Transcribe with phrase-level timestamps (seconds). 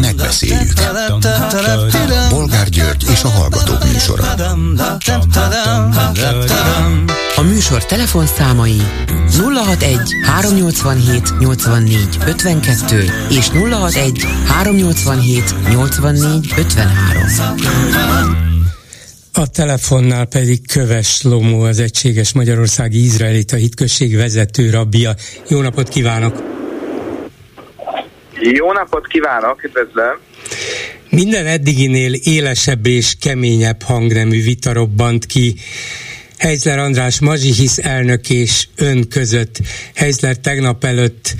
[0.00, 0.72] Megbeszéljük.
[2.30, 4.24] Bolgár György és a Hallgatók műsora.
[7.36, 8.82] A műsor telefonszámai
[9.54, 17.22] 061 387 84 52 és 061 387 84 53.
[19.32, 25.14] A telefonnál pedig Köves Lomó, az Egységes Magyarországi Izraelita Hitközség vezető rabbia.
[25.48, 26.61] Jó napot kívánok!
[28.50, 30.18] Jó napot kívánok, üdvözlöm!
[31.10, 35.54] Minden eddiginél élesebb és keményebb hangnemű vita robbant ki
[36.38, 39.58] Heizler András Mazsihisz elnök és ön között.
[39.94, 41.34] Heizler tegnap előtt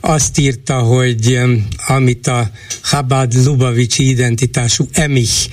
[0.00, 1.38] azt írta, hogy
[1.86, 2.50] amit a
[2.82, 5.48] Chabad Lubavicsi identitású Emich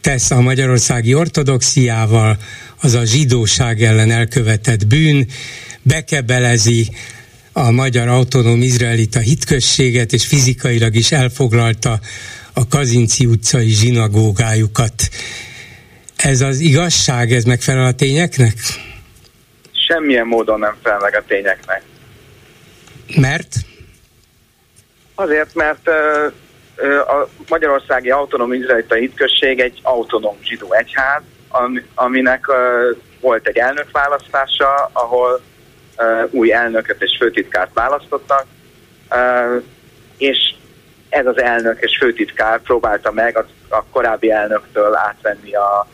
[0.00, 2.38] tesz a magyarországi ortodoxiával,
[2.80, 5.26] az a zsidóság ellen elkövetett bűn,
[5.82, 6.88] bekebelezi
[7.58, 11.98] a magyar autonóm izraelita hitközséget, és fizikailag is elfoglalta
[12.54, 14.92] a Kazinci utcai zsinagógájukat.
[16.16, 18.52] Ez az igazság, ez megfelel a tényeknek?
[19.88, 21.82] Semmilyen módon nem felel meg a tényeknek.
[23.16, 23.54] Mert?
[25.14, 25.88] Azért, mert
[27.06, 31.22] a Magyarországi Autonóm Izraelita Hitközség egy autonóm zsidó egyház,
[31.94, 32.46] aminek
[33.20, 35.40] volt egy elnökválasztása, ahol
[36.30, 38.44] új elnököt és főtitkárt választottak,
[40.16, 40.54] és
[41.08, 43.36] ez az elnök és főtitkár próbálta meg
[43.68, 45.86] a, korábbi elnöktől átvenni a,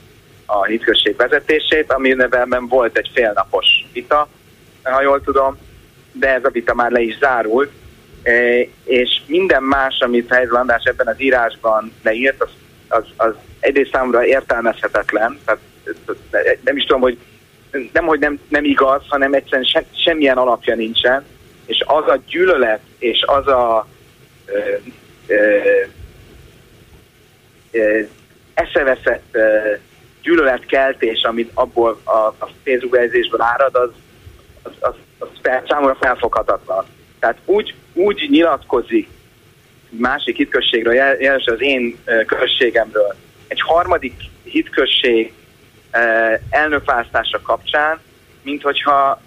[0.46, 4.28] a hitközség vezetését, ami nevelben volt egy félnapos vita,
[4.82, 5.58] ha jól tudom,
[6.12, 7.70] de ez a vita már le is zárult,
[8.84, 12.50] és minden más, amit Helyzl András ebben az írásban leírt, az,
[12.88, 15.60] az, az egyrészt számomra értelmezhetetlen, tehát
[16.64, 17.18] nem is tudom, hogy
[17.92, 21.24] nem, hogy nem, nem igaz, hanem egyszerűen se, semmilyen alapja nincsen,
[21.66, 23.86] és az a gyűlölet, és az a
[25.26, 25.36] ö,
[28.54, 29.36] eszeveszett
[30.22, 32.98] gyűlöletkeltés, amit abból a, a Facebook
[33.38, 33.90] árad, az,
[34.62, 36.84] az, az, az fel, számomra felfoghatatlan.
[37.18, 39.08] Tehát úgy, úgy nyilatkozik
[39.88, 43.14] másik hitközségről, jelenleg az én községemről,
[43.48, 45.32] egy harmadik hitközség
[46.50, 48.00] elnökválasztása kapcsán,
[48.42, 49.20] mint hogyha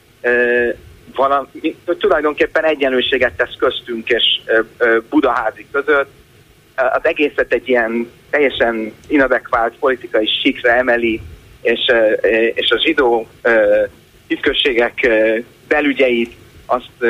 [1.16, 4.42] valami, tulajdonképpen egyenlőséget tesz köztünk és
[5.10, 6.10] Budaházi között.
[6.76, 11.22] Az egészet egy ilyen teljesen inadekvált politikai sikre emeli,
[11.62, 11.80] és,
[12.54, 13.28] és a zsidó
[14.28, 15.08] hitközségek
[15.68, 16.34] belügyeit
[16.66, 17.04] azt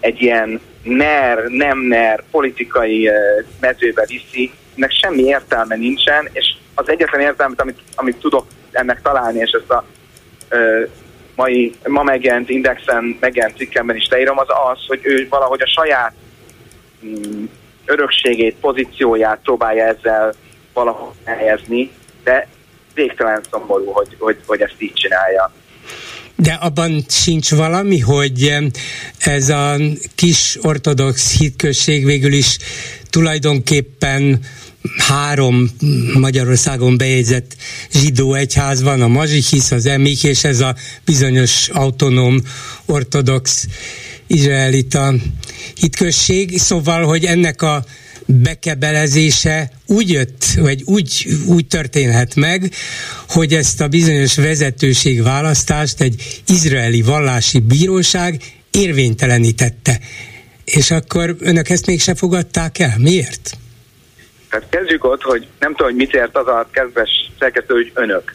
[0.00, 3.10] egy ilyen ner, nem ner politikai
[3.60, 9.38] mezőbe viszi, ennek semmi értelme nincsen, és az egyetlen értelmet, amit, amit tudok ennek találni,
[9.38, 9.84] és ezt a
[10.48, 10.84] ö,
[11.34, 16.12] mai, ma megjelent indexen, megjelent cikkemben is leírom, az az, hogy ő valahogy a saját
[17.06, 17.44] mm,
[17.84, 20.34] örökségét, pozícióját próbálja ezzel
[20.72, 21.90] valahogy helyezni,
[22.24, 22.48] de
[22.94, 25.52] végtelen szomorú, hogy, hogy, hogy ezt így csinálja.
[26.36, 28.56] De abban sincs valami, hogy
[29.18, 29.76] ez a
[30.14, 32.58] kis ortodox hitközség végül is
[33.16, 34.40] tulajdonképpen
[34.98, 35.70] három
[36.18, 37.56] Magyarországon bejegyzett
[37.92, 42.42] zsidó egyház van, a Mazsihisz, az Emik, és ez a bizonyos autonóm
[42.86, 43.66] ortodox
[44.26, 45.14] izraelita
[45.74, 46.58] hitközség.
[46.58, 47.84] Szóval, hogy ennek a
[48.26, 52.72] bekebelezése úgy jött, vagy úgy, úgy történhet meg,
[53.28, 60.00] hogy ezt a bizonyos vezetőség választást egy izraeli vallási bíróság érvénytelenítette.
[60.74, 62.94] És akkor önök ezt mégse fogadták el?
[62.98, 63.50] Miért?
[64.50, 68.34] Tehát kezdjük ott, hogy nem tudom, hogy mit ért az a kezdves szerkesztő, hogy önök.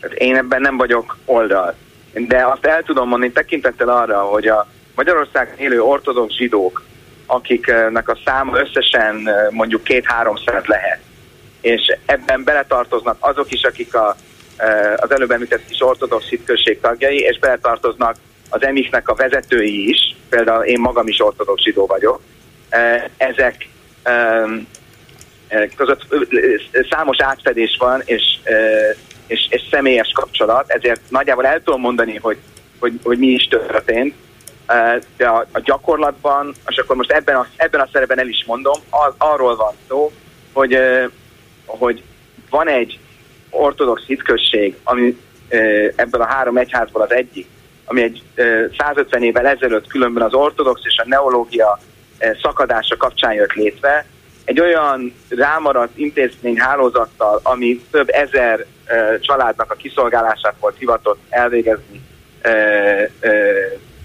[0.00, 1.74] Tehát én ebben nem vagyok oldal.
[2.12, 6.84] De azt el tudom mondani tekintettel arra, hogy a Magyarország élő ortodox zsidók,
[7.26, 11.00] akiknek a száma összesen mondjuk két-háromszáz lehet,
[11.60, 14.16] és ebben beletartoznak azok is, akik a,
[14.96, 18.16] az előbb említett kis ortodox hitközség tagjai, és beletartoznak
[18.48, 22.20] az emiknek a vezetői is, például én magam is ortodox zsidó vagyok,
[23.16, 23.68] ezek
[25.76, 26.06] között
[26.90, 28.22] számos átfedés van, és,
[29.26, 32.36] és, és személyes kapcsolat, ezért nagyjából el tudom mondani, hogy,
[32.78, 34.14] hogy, hogy mi is történt,
[35.16, 38.80] de a, a gyakorlatban, és akkor most ebben a, ebben a szerepben el is mondom,
[38.90, 40.12] az, arról van szó,
[40.52, 40.78] hogy,
[41.66, 42.02] hogy
[42.50, 42.98] van egy
[43.50, 45.18] ortodox hitközség, ami
[45.96, 47.46] ebből a három egyházból az egyik,
[47.86, 48.22] ami egy
[48.78, 51.78] 150 évvel ezelőtt különben az ortodox és a neológia
[52.42, 54.06] szakadása kapcsán jött létre,
[54.44, 58.64] egy olyan rámaradt intézmény hálózattal, ami több ezer
[59.20, 62.04] családnak a kiszolgálását volt hivatott elvégezni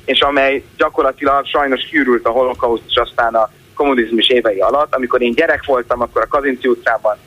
[0.06, 4.96] és amely gyakorlatilag sajnos kiürült a holokauszt és aztán a kommunizmus évei alatt.
[4.96, 7.18] Amikor én gyerek voltam, akkor a Kazinci utcában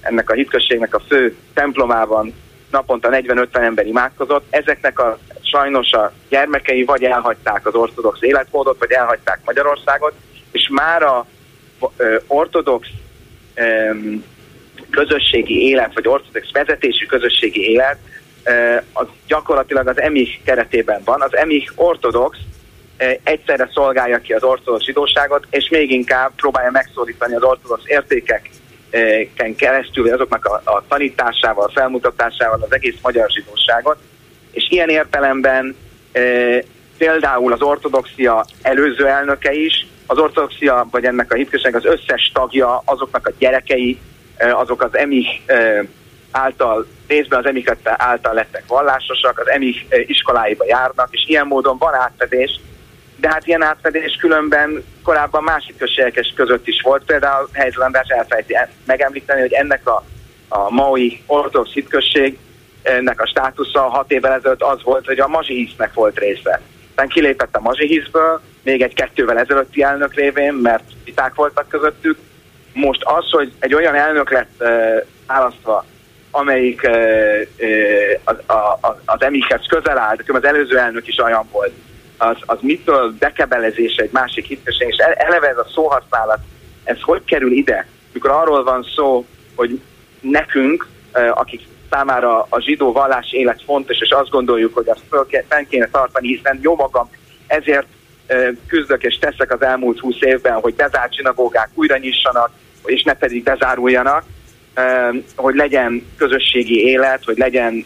[0.00, 2.34] ennek a hitközségnek a fő templomában
[2.76, 4.46] naponta 40-50 ember imádkozott.
[4.50, 10.12] Ezeknek a sajnos a gyermekei vagy elhagyták az ortodox életmódot, vagy elhagyták Magyarországot,
[10.52, 11.26] és már a
[12.26, 12.88] ortodox
[14.90, 17.98] közösségi élet, vagy ortodox vezetésű közösségi élet,
[18.92, 21.20] az gyakorlatilag az EMIH keretében van.
[21.20, 22.38] Az EMIH ortodox
[23.22, 28.50] egyszerre szolgálja ki az ortodox zsidóságot, és még inkább próbálja megszólítani az ortodox értékeken
[29.56, 33.96] keresztül, azoknak a, a tanításával, felmutatásával az egész magyar zsidóságot.
[34.50, 35.76] És ilyen értelemben
[36.98, 42.82] például az ortodoxia előző elnöke is, az ortodoxia, vagy ennek a hitközség az összes tagja,
[42.84, 44.00] azoknak a gyerekei,
[44.38, 45.26] azok az emih
[46.30, 51.94] által, részben az emik által lettek vallásosak, az emik iskoláiba járnak, és ilyen módon van
[51.94, 52.60] átfedés,
[53.16, 58.56] de hát ilyen átfedés különben korábban másik községek között is volt, például Helyzel András elfejti
[58.84, 60.04] megemlíteni, hogy ennek a,
[60.48, 62.38] a Maui ortodox hitközség
[62.82, 66.60] ennek a státusza hat évvel ezelőtt az volt, hogy a mazsihisznek volt része.
[66.88, 72.18] Aztán kilépett a mazsihiszből, még egy kettővel ezelőtti elnök révén, mert viták voltak közöttük.
[72.72, 74.64] Most az, hogy egy olyan elnök lett
[75.26, 75.84] választva,
[76.30, 76.92] amelyik e,
[78.24, 81.72] az, a, az emikhez közel áll, de az előző elnök is olyan volt,
[82.18, 86.38] az, az mitől bekebelezése egy másik hitközség, és eleve ez a szóhasználat,
[86.84, 89.80] ez hogy kerül ide, mikor arról van szó, hogy
[90.20, 91.60] nekünk, akik
[91.90, 96.58] számára a zsidó vallás élet fontos, és azt gondoljuk, hogy azt fel kéne tartani, hiszen
[96.62, 97.10] jó magam
[97.46, 97.86] ezért
[98.66, 102.50] küzdök és teszek az elmúlt húsz évben, hogy bezárt zsinagógák újra nyissanak,
[102.84, 104.24] és ne pedig bezáruljanak,
[105.36, 107.84] hogy legyen közösségi élet, hogy legyen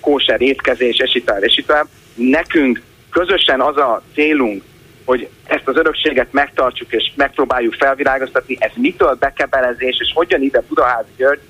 [0.00, 1.72] kóser étkezés, és itt és itt
[2.14, 2.82] Nekünk
[3.18, 4.62] közösen az a célunk,
[5.04, 11.10] hogy ezt az örökséget megtartsuk és megpróbáljuk felvilágoztatni, ez mitől bekebelezés, és hogyan ide Budaházi
[11.16, 11.40] György,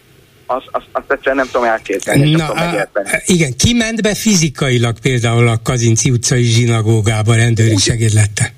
[0.46, 4.98] azt, azt, azt egyszerűen nem tudom elképzelni, Na, tudom a, Igen, ki ment be fizikailag
[5.02, 8.52] például a Kazinci utcai zsinagógába rendőri segédlette?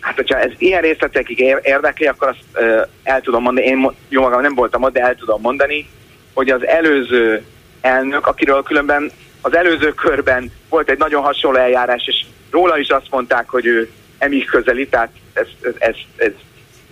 [0.00, 4.40] Hát, hogyha ez ilyen részletekig érdekli, akkor azt uh, el tudom mondani, én jó magam
[4.40, 5.88] nem voltam ott, de el tudom mondani,
[6.34, 7.44] hogy az előző
[7.80, 9.10] elnök, akiről különben
[9.40, 13.90] az előző körben volt egy nagyon hasonló eljárás, és róla is azt mondták, hogy ő
[14.18, 16.32] emig közeli, tehát ez, ez, ez, ez,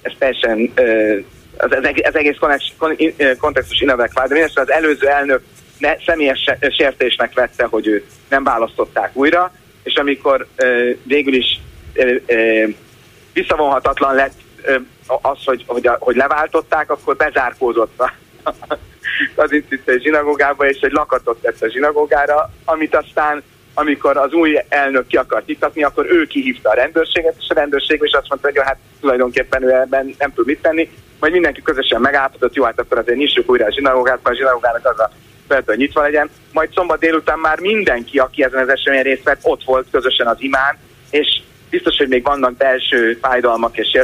[0.03, 0.73] ez teljesen
[1.57, 2.37] az egész
[3.39, 5.43] kontextus inadekvát, de mindestől az előző elnök
[5.79, 9.53] ne, személyes sértésnek vette, hogy ő nem választották újra,
[9.83, 11.61] és amikor uh, végül is
[11.95, 12.75] uh, uh,
[13.33, 14.35] visszavonhatatlan lett
[14.67, 18.03] uh, az, hogy, hogy, a, hogy leváltották, akkor bezárkózott
[19.35, 23.43] az intézmény zsinagógába, és egy lakatot tett a zsinagógára, amit aztán
[23.75, 28.01] amikor az új elnök ki akart iktatni, akkor ő kihívta a rendőrséget, és a rendőrség
[28.03, 30.91] is azt mondta, hogy hát tulajdonképpen ő ebben nem tud mit tenni,
[31.21, 34.85] majd mindenki közösen megállapodott, jó, hát akkor azért nyissuk újra a zsinagógát, mert a zsinagógának
[34.85, 35.11] az a
[35.67, 36.31] hogy nyitva legyen.
[36.53, 40.37] Majd szombat délután már mindenki, aki ezen az eseményen részt vett, ott volt közösen az
[40.39, 40.79] imán,
[41.11, 41.41] és
[41.71, 43.99] biztos, hogy még vannak belső fájdalmak és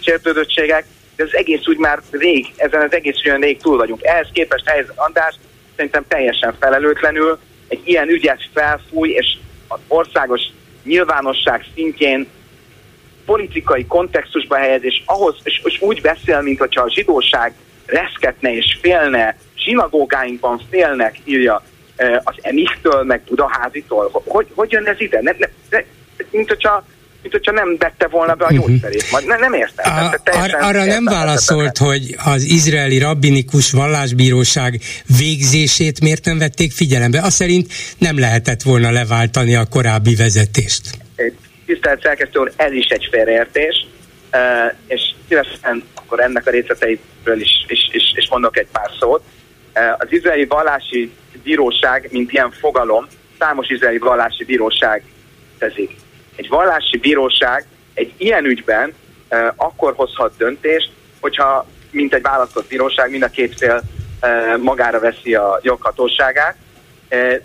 [0.00, 0.84] sértődöttségek,
[1.16, 4.02] de az egész úgy már rég, ezen az egész olyan rég túl vagyunk.
[4.02, 5.34] Ehhez képest helyzet András
[5.76, 7.38] szerintem teljesen felelőtlenül
[7.68, 9.36] egy ilyen ügyet felfúj, és
[9.68, 10.40] az országos
[10.84, 12.28] nyilvánosság szintjén
[13.24, 17.54] politikai kontextusba helyez, és, ahhoz, és, és úgy beszél, mint hogyha a zsidóság
[17.86, 21.62] reszketne és félne, zsinagógáinkban félnek, írja
[22.22, 24.10] az Emichtől, meg Budaházitól.
[24.12, 25.20] Hogy, hogy jön ez ide?
[25.20, 25.84] Ne, ne, ne,
[26.30, 26.84] mint hogyha
[27.22, 28.60] mint hogyha nem vette volna be a mhm.
[28.60, 29.02] gyógyszerét.
[29.02, 29.28] Uh-huh.
[29.28, 29.92] Ne, nem értem.
[29.92, 34.80] A, ar- arra nem válaszolt, hogy az izraeli rabbinikus vallásbíróság
[35.18, 37.20] végzését miért nem vették figyelembe.
[37.20, 40.90] Azt szerint nem lehetett volna leváltani a korábbi vezetést.
[41.66, 43.86] Tisztelt szerkesztő úr, ez is egy félreértés,
[44.86, 49.22] és szívesen akkor ennek a részleteiről is, is, is, is mondok egy pár szót.
[49.98, 51.12] Az izraeli vallási
[51.42, 53.06] bíróság, mint ilyen fogalom,
[53.38, 55.02] számos izraeli vallási bíróság
[55.58, 55.96] tezik.
[56.36, 58.94] Egy vallási bíróság egy ilyen ügyben
[59.56, 63.82] akkor hozhat döntést, hogyha mint egy választott bíróság mind a két fél
[64.60, 66.56] magára veszi a joghatóságát,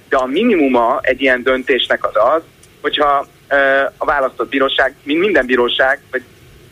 [0.09, 2.41] de a minimuma egy ilyen döntésnek az az,
[2.81, 3.27] hogyha
[3.97, 6.23] a választott bíróság, mint minden bíróság, vagy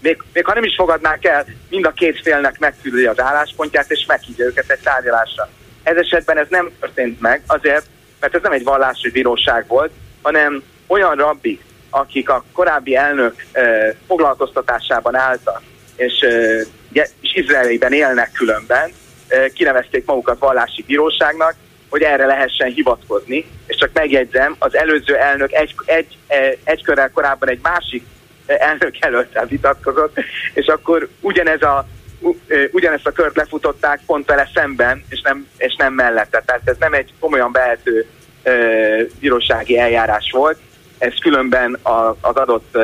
[0.01, 4.05] még, még ha nem is fogadnák el, mind a két félnek megküldi az álláspontját, és
[4.07, 5.50] meghívja őket egy tárgyalásra.
[5.84, 7.86] Ez esetben ez nem történt meg, azért,
[8.19, 9.91] mert ez nem egy vallási bíróság volt,
[10.22, 11.62] hanem olyan rabbik,
[11.95, 13.45] akik a korábbi elnök
[14.07, 15.61] foglalkoztatásában álltak,
[15.95, 16.25] és,
[16.91, 18.91] és Izraeliben élnek különben,
[19.53, 21.55] kinevezték magukat vallási bíróságnak,
[21.89, 26.17] hogy erre lehessen hivatkozni, és csak megjegyzem, az előző elnök egy, egy,
[26.63, 28.05] egy körrel korábban egy másik
[28.45, 30.17] elnök előttel vitatkozott,
[30.53, 31.87] és akkor ugyanez a,
[32.71, 36.43] ugyanezt a kört lefutották pont vele szemben, és nem, és nem mellette.
[36.45, 38.05] Tehát ez nem egy komolyan behető
[39.19, 40.57] bírósági eljárás volt,
[40.97, 42.77] ez különben a, az adott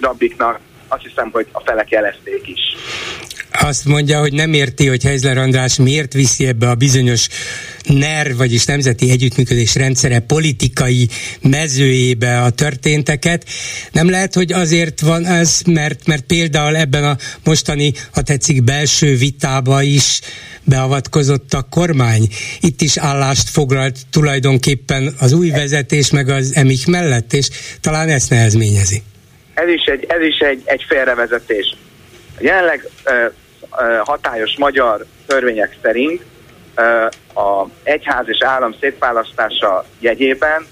[0.00, 2.60] rabbiknak azt hiszem, hogy a felek jelezték is
[3.62, 7.28] azt mondja, hogy nem érti, hogy Heizler András miért viszi ebbe a bizonyos
[7.82, 11.08] NER, vagyis Nemzeti Együttműködés Rendszere politikai
[11.40, 13.44] mezőjébe a történteket.
[13.92, 19.16] Nem lehet, hogy azért van ez, mert, mert például ebben a mostani, ha tetszik, belső
[19.16, 20.20] vitába is
[20.64, 22.28] beavatkozott a kormány.
[22.60, 27.48] Itt is állást foglalt tulajdonképpen az új vezetés meg az emik mellett, és
[27.80, 29.02] talán ezt nehezményezi.
[29.54, 31.76] Ez is egy, ez is egy, egy félrevezetés.
[32.38, 32.88] Jelenleg
[34.04, 36.22] hatályos magyar törvények szerint
[37.34, 40.66] a egyház és állam szétválasztása jegyében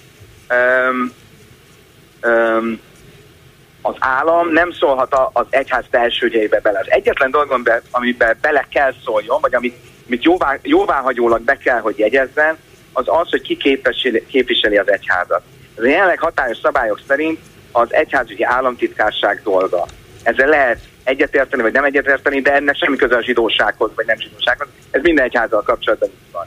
[3.83, 6.79] az állam nem szólhat az egyház belsődjeibe bele.
[6.79, 11.99] Az egyetlen dolgon, amiben bele kell szóljon, vagy amit, amit jóvá, jóváhagyólag be kell, hogy
[11.99, 12.59] jegyezzen,
[12.93, 15.43] az az, hogy ki képviseli, képviseli az egyházat.
[15.77, 17.39] Ez a jelenleg hatályos szabályok szerint
[17.73, 19.87] az egyházügyi államtitkárság dolga.
[20.23, 24.69] Ezzel lehet egyetérteni, vagy nem egyetérteni, de ennek semmi köze a zsidósághoz, vagy nem zsidósághoz.
[24.91, 26.47] Ez minden egyházzal kapcsolatban is van.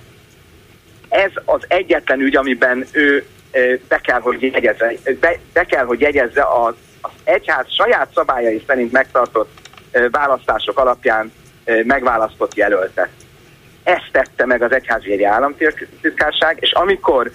[1.10, 3.26] Ez az egyetlen ügy, amiben ő
[3.88, 8.92] be kell, hogy jegyezze, be, be kell, hogy jegyezze az, az egyház saját szabályai szerint
[8.92, 9.60] megtartott
[10.12, 11.32] választások alapján
[11.84, 13.10] megválasztott jelöltet.
[13.84, 17.32] Ezt tette meg az egyházügyi államtitkárság, és amikor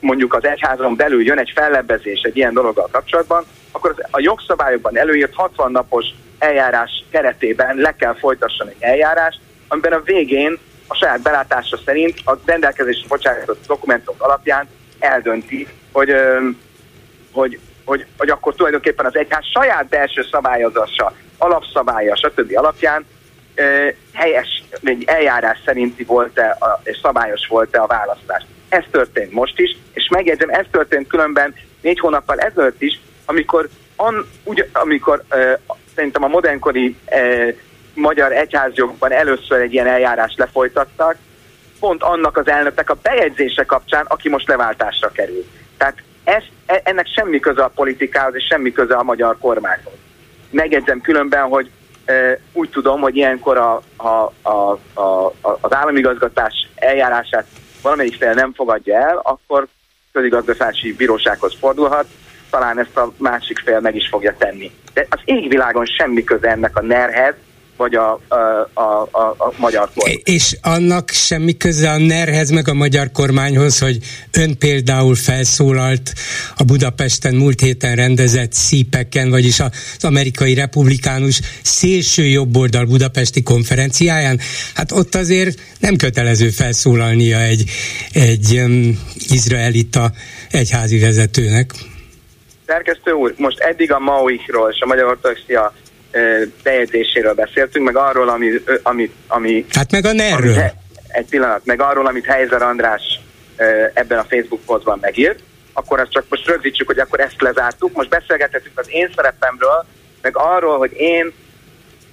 [0.00, 5.34] mondjuk az egyházon belül jön egy fellebbezés egy ilyen dologgal kapcsolatban, akkor a jogszabályokban előírt
[5.34, 6.06] 60 napos
[6.38, 12.38] eljárás keretében le kell folytasson egy eljárást, amiben a végén a saját belátása szerint a
[12.44, 14.68] rendelkezésre bocsájtott dokumentumok alapján
[14.98, 16.14] eldönti, hogy,
[17.32, 22.56] hogy, hogy, hogy akkor tulajdonképpen az egyház saját belső szabályozása, alapszabálya, stb.
[22.56, 23.06] alapján
[24.12, 24.62] helyes,
[25.04, 28.44] eljárás szerinti volt-e és szabályos volt-e a választás.
[28.68, 34.26] Ez történt most is, és megjegyzem, ez történt különben négy hónappal ezelőtt is, amikor, an,
[34.44, 35.22] ugy, amikor
[35.94, 37.54] szerintem a modernkori eh,
[37.94, 41.16] magyar egyházjogban először egy ilyen eljárást lefolytattak,
[41.80, 45.44] pont annak az elnöknek a bejegyzése kapcsán, aki most leváltásra kerül.
[45.76, 49.94] Tehát ez, e, ennek semmi köze a politikához, és semmi köze a magyar kormányhoz.
[50.50, 51.70] Megjegyzem különben, hogy
[52.04, 57.46] e, úgy tudom, hogy ilyenkor a, a, a, a, az államigazgatás eljárását
[57.82, 59.66] valamelyik fél nem fogadja el, akkor
[60.12, 62.06] közigazgatási bírósághoz fordulhat,
[62.50, 64.70] talán ezt a másik fél meg is fogja tenni.
[64.92, 67.34] De az égvilágon semmi köze ennek a nerhez,
[67.76, 68.34] vagy a, a,
[68.74, 70.20] a, a, magyar kormány.
[70.24, 73.98] És annak semmi köze a nerhez, meg a magyar kormányhoz, hogy
[74.32, 76.12] ön például felszólalt
[76.56, 84.40] a Budapesten múlt héten rendezett szípeken, vagyis az amerikai republikánus szélső jobboldal budapesti konferenciáján.
[84.74, 87.64] Hát ott azért nem kötelező felszólalnia egy,
[88.12, 90.10] egy um, izraelita
[90.50, 91.72] egyházi vezetőnek.
[92.66, 95.72] Szerkesztő úr, most eddig a Maoikról és a Magyar Ortodoxia
[96.62, 98.50] bejegyzéséről beszéltünk, meg arról, ami...
[98.82, 100.72] ami, ami hát meg a NER-ről.
[101.08, 103.20] Egy pillanat, meg arról, amit Heizer András
[103.94, 105.38] ebben a Facebook posztban megírt,
[105.72, 107.92] akkor azt csak most rögzítsük, hogy akkor ezt lezártuk.
[107.92, 109.84] Most beszélgethetünk az én szerepemről,
[110.22, 111.32] meg arról, hogy én,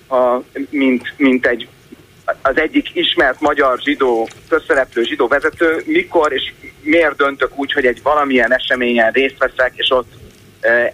[0.08, 0.38] a,
[0.70, 1.68] mint, mint egy
[2.42, 8.02] az egyik ismert magyar zsidó, közszereplő zsidó vezető, mikor és miért döntök úgy, hogy egy
[8.04, 10.12] valamilyen eseményen részt veszek, és ott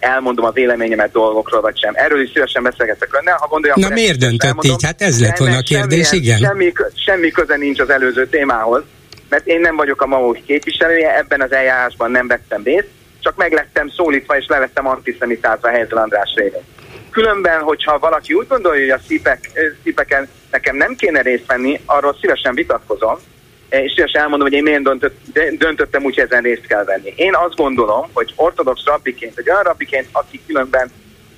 [0.00, 1.92] elmondom a véleményemet dolgokról, vagy sem.
[1.96, 3.36] Erről is szívesen beszélgetek önnel.
[3.36, 4.84] Ha gondolja, Na miért döntött így?
[4.84, 6.38] Hát ez lett volna a kérdés, igen.
[6.38, 8.82] Semmi, semmi köze nincs az előző témához,
[9.28, 12.88] mert én nem vagyok a MAO képviselője, ebben az eljárásban nem vettem részt,
[13.20, 16.62] csak meglettem szólítva és levettem antiszemitázva Helyzel András révén.
[17.10, 19.50] Különben, hogyha valaki úgy gondolja, hogy a szípek,
[19.84, 23.18] szípeken nekem nem kéne részt venni, arról szívesen vitatkozom,
[23.68, 25.16] és szívesen elmondom, hogy én miért döntött,
[25.58, 27.12] döntöttem úgy, hogy ezen részt kell venni.
[27.16, 30.90] Én azt gondolom, hogy ortodox rabbiként, vagy olyan rabbiként, aki különben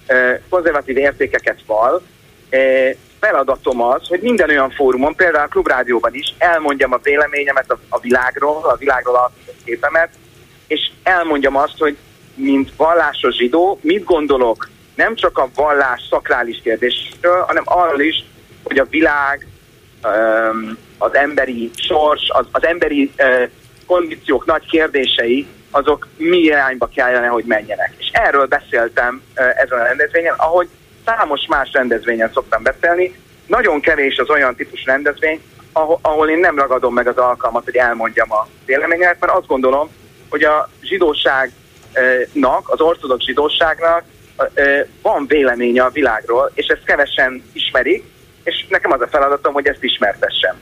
[0.06, 2.02] eh, konzervatív értékeket val,
[2.48, 7.78] eh, feladatom az, hogy minden olyan fórumon, például a klubrádióban is elmondjam a véleményemet a,
[7.88, 9.32] a világról, a világról a
[9.64, 10.10] képemet,
[10.66, 11.96] és elmondjam azt, hogy
[12.34, 18.24] mint vallásos zsidó, mit gondolok nem csak a vallás szakrális kérdésről, hanem arról is,
[18.62, 19.46] hogy a világ,
[21.02, 23.12] az emberi sors, az, az emberi
[23.86, 27.94] kondíciók nagy kérdései, azok mi irányba kellene, hogy menjenek.
[27.98, 30.68] És erről beszéltem ezen a rendezvényen, ahogy
[31.04, 33.14] számos más rendezvényen szoktam beszélni.
[33.46, 35.40] Nagyon kevés az olyan típus rendezvény,
[36.02, 39.90] ahol, én nem ragadom meg az alkalmat, hogy elmondjam a véleményet, mert azt gondolom,
[40.28, 44.04] hogy a zsidóságnak, az ortodox zsidóságnak
[45.02, 48.04] van véleménye a világról, és ezt kevesen ismerik,
[48.44, 50.56] és nekem az a feladatom, hogy ezt ismertessem.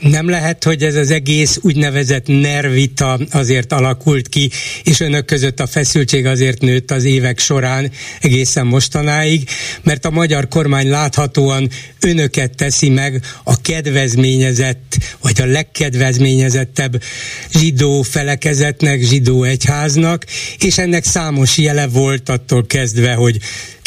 [0.00, 4.50] Nem lehet, hogy ez az egész úgynevezett nervita azért alakult ki,
[4.82, 7.90] és önök között a feszültség azért nőtt az évek során
[8.20, 9.48] egészen mostanáig,
[9.82, 17.02] mert a magyar kormány láthatóan önöket teszi meg a kedvezményezett, vagy a legkedvezményezettebb
[17.50, 20.24] zsidó felekezetnek, zsidó egyháznak,
[20.58, 23.38] és ennek számos jele volt attól kezdve, hogy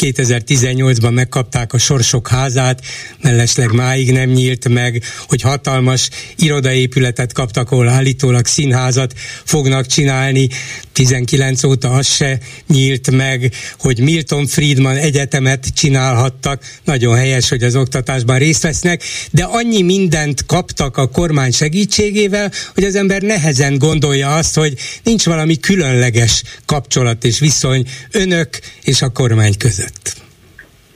[0.02, 2.80] 2018-ban megkapták a Sorsok házát,
[3.20, 10.48] mellesleg máig nem nyílt meg, hogy hatalmas irodaépületet kaptak, ahol állítólag színházat fognak csinálni.
[10.92, 16.62] 19 óta az se nyílt meg, hogy Milton Friedman egyetemet csinálhattak.
[16.84, 22.84] Nagyon helyes, hogy az oktatásban részt vesznek, de annyi mindent kaptak a kormány segítségével, hogy
[22.84, 29.08] az ember nehezen gondolja azt, hogy nincs valami különleges kapcsolat és viszony önök és a
[29.08, 29.91] kormány között.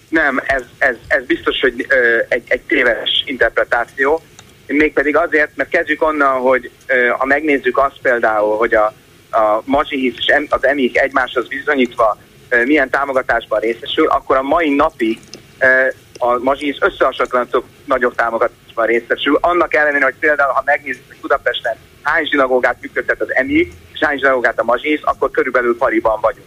[0.09, 4.21] Nem, ez, ez, ez biztos, hogy ö, egy, egy téves interpretáció.
[4.67, 8.93] Mégpedig azért, mert kezdjük onnan, hogy ö, ha megnézzük azt például, hogy a,
[9.31, 15.19] a Mazsihisz és az emik egymáshoz bizonyítva ö, milyen támogatásban részesül, akkor a mai napig
[15.59, 15.87] ö,
[16.19, 19.39] a Mazsihisz összehasonlíthatatlanul nagyobb támogatásban részesül.
[19.41, 24.19] Annak ellenére, hogy például, ha megnézzük, hogy Budapesten hány zsinagógát működtet az emik, és hány
[24.19, 26.47] zsinagógát a Mazsihisz, akkor körülbelül pariban vagyunk.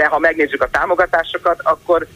[0.00, 2.06] De ha megnézzük a támogatásokat, akkor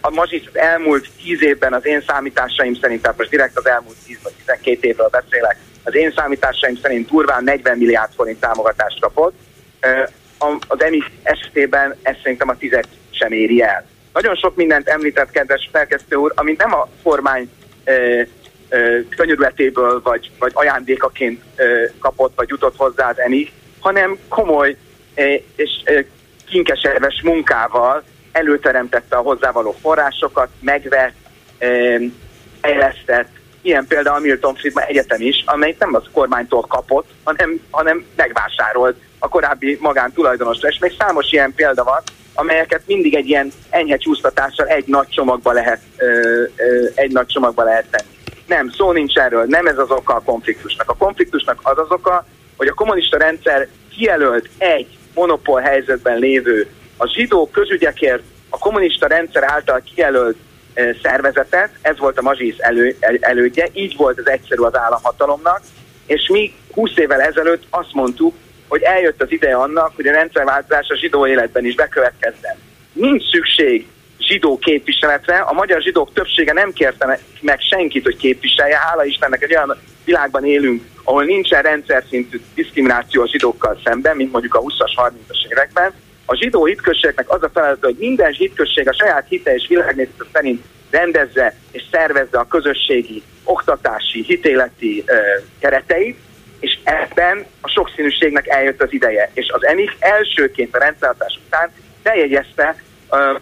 [0.00, 3.96] a Mazsic az elmúlt tíz évben az én számításaim szerint, tehát most direkt az elmúlt
[4.06, 9.34] 10 vagy 12 évről beszélek, az én számításaim szerint durván 40 milliárd forint támogatást kapott.
[10.66, 13.86] Az EMI esetében ezt szerintem a tizet sem éri el.
[14.12, 17.50] Nagyon sok mindent említett, kedves felkezdő úr, ami nem a kormány
[19.16, 21.42] könyörületéből vagy, vagy ajándékaként
[21.98, 24.76] kapott, vagy jutott hozzá az EMI, hanem komoly
[25.56, 25.70] és
[26.48, 31.14] kinkeserves munkával előteremtette a hozzávaló forrásokat, megvett,
[32.60, 33.28] fejlesztett,
[33.62, 38.96] ilyen például a Milton Friedman Egyetem is, amely nem az kormánytól kapott, hanem, hanem megvásárolt
[39.18, 40.68] a korábbi magántulajdonosra.
[40.68, 42.02] És még számos ilyen példa van,
[42.34, 46.06] amelyeket mindig egy ilyen enyhe csúsztatással egy nagy csomagba lehet, ö,
[46.56, 48.14] ö, egy nagy csomagba lehet tenni.
[48.46, 50.90] Nem, szó nincs erről, nem ez az oka a konfliktusnak.
[50.90, 57.08] A konfliktusnak az az oka, hogy a kommunista rendszer kijelölt egy monopól helyzetben lévő a
[57.08, 60.36] zsidó közügyekért a kommunista rendszer által kijelölt
[61.02, 65.60] szervezetet, ez volt a Mazsisz elő, elődje, így volt az egyszerű az államhatalomnak,
[66.06, 68.34] és mi 20 évvel ezelőtt azt mondtuk,
[68.68, 72.56] hogy eljött az ideje annak, hogy a rendszerváltozás a zsidó életben is bekövetkezzen.
[72.92, 73.86] Nincs szükség
[74.18, 79.54] zsidó képviseletre, a magyar zsidók többsége nem kérte meg senkit, hogy képviselje, hála Istennek egy
[79.54, 84.92] olyan világban élünk, ahol nincsen rendszer szintű diszkrimináció a zsidókkal szemben, mint mondjuk a 20-as,
[84.96, 85.92] 30-as években,
[86.26, 90.64] a zsidó hitközségnek az a feladat, hogy minden hitközség a saját hite és világnézete szerint
[90.90, 95.16] rendezze és szervezze a közösségi, oktatási, hitéleti ö,
[95.58, 96.18] kereteit,
[96.60, 99.30] és ebben a sokszínűségnek eljött az ideje.
[99.34, 101.70] És az EMIK elsőként a rendszerhatás után
[102.02, 103.36] bejegyezte ö,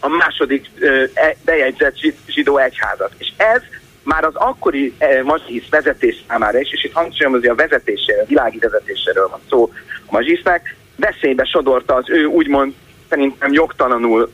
[0.00, 3.12] a második ö, e, bejegyzett zsidó egyházat.
[3.18, 3.62] És ez
[4.04, 8.58] már az akkori e, mazsisz vezetés számára is, és itt hangsúlyom, a vezetéséről, a világi
[8.58, 9.72] vezetéséről van szó
[10.06, 12.74] a mazsisznek, veszélybe sodorta az ő úgymond
[13.08, 14.32] szerintem jogtalanul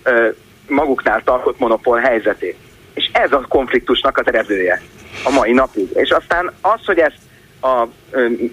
[0.68, 2.56] maguknál tartott monopól helyzetét.
[2.94, 4.82] És ez a konfliktusnak az eredője
[5.24, 5.88] a mai napig.
[5.94, 7.18] És aztán az, hogy ezt
[7.62, 7.86] a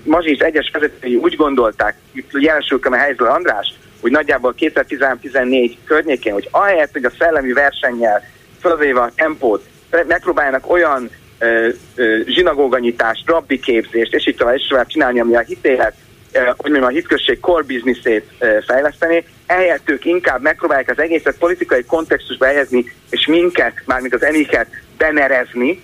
[0.03, 6.47] Mazsis egyes vezetői úgy gondolták, itt jelesülköm a helyző András, hogy nagyjából 2014 környékén, hogy
[6.51, 8.23] ahelyett, hogy a szellemi versennyel
[8.59, 9.65] fölvéve a tempót
[10.07, 15.39] megpróbáljanak olyan ö, ö, zsinagóganyítást, rabbi képzést, és így tovább, és tovább csinálni, ami a
[15.39, 15.95] hitélet
[16.33, 18.31] hogy mondjam, a hitközség core businessét
[18.65, 24.67] fejleszteni, ehelyett ők inkább megpróbálják az egészet politikai kontextusba helyezni, és minket, mármint az emiket
[24.97, 25.81] benerezni,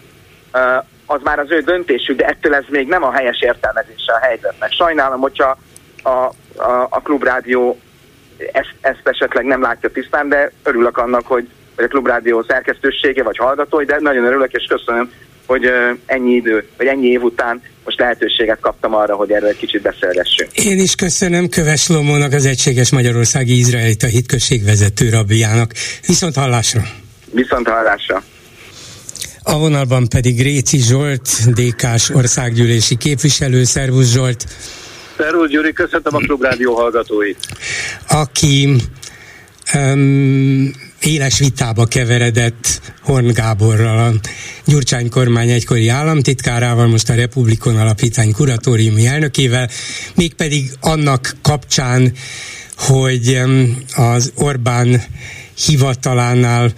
[1.06, 4.72] az már az ő döntésük, de ettől ez még nem a helyes értelmezése a helyzetnek.
[4.72, 5.58] Sajnálom, hogyha
[6.04, 7.80] a, a, a klubrádió
[8.52, 13.38] ezt, ezt esetleg nem látja tisztán, de örülök annak, hogy, hogy a klubrádió szerkesztősége vagy
[13.38, 15.12] hallgatói, de nagyon örülök és köszönöm,
[15.46, 15.70] hogy
[16.06, 20.52] ennyi idő, vagy ennyi év után most lehetőséget kaptam arra, hogy erről egy kicsit beszélgessünk.
[20.54, 25.72] Én is köszönöm Köves Lomónak, az Egységes Magyarországi Izraelita Hitközség vezető rabbiának.
[26.08, 26.82] Viszont hallásra!
[27.32, 28.24] Viszont hallásra!
[29.44, 33.64] A vonalban pedig Réci Zsolt, DK-s országgyűlési képviselő.
[33.64, 34.46] Szervusz Zsolt!
[35.18, 37.38] Szervusz Gyuri, köszöntöm a Klubrádió hallgatóit!
[38.08, 38.76] Aki
[39.74, 40.72] um,
[41.06, 44.20] éles vitába keveredett Horn Gáborral, a
[44.66, 49.70] Gyurcsány kormány egykori államtitkárával, most a Republikon Alapítvány kuratóriumi elnökével,
[50.16, 52.14] mégpedig annak kapcsán,
[52.78, 53.42] hogy
[53.96, 55.04] az Orbán
[55.66, 56.74] hivatalánál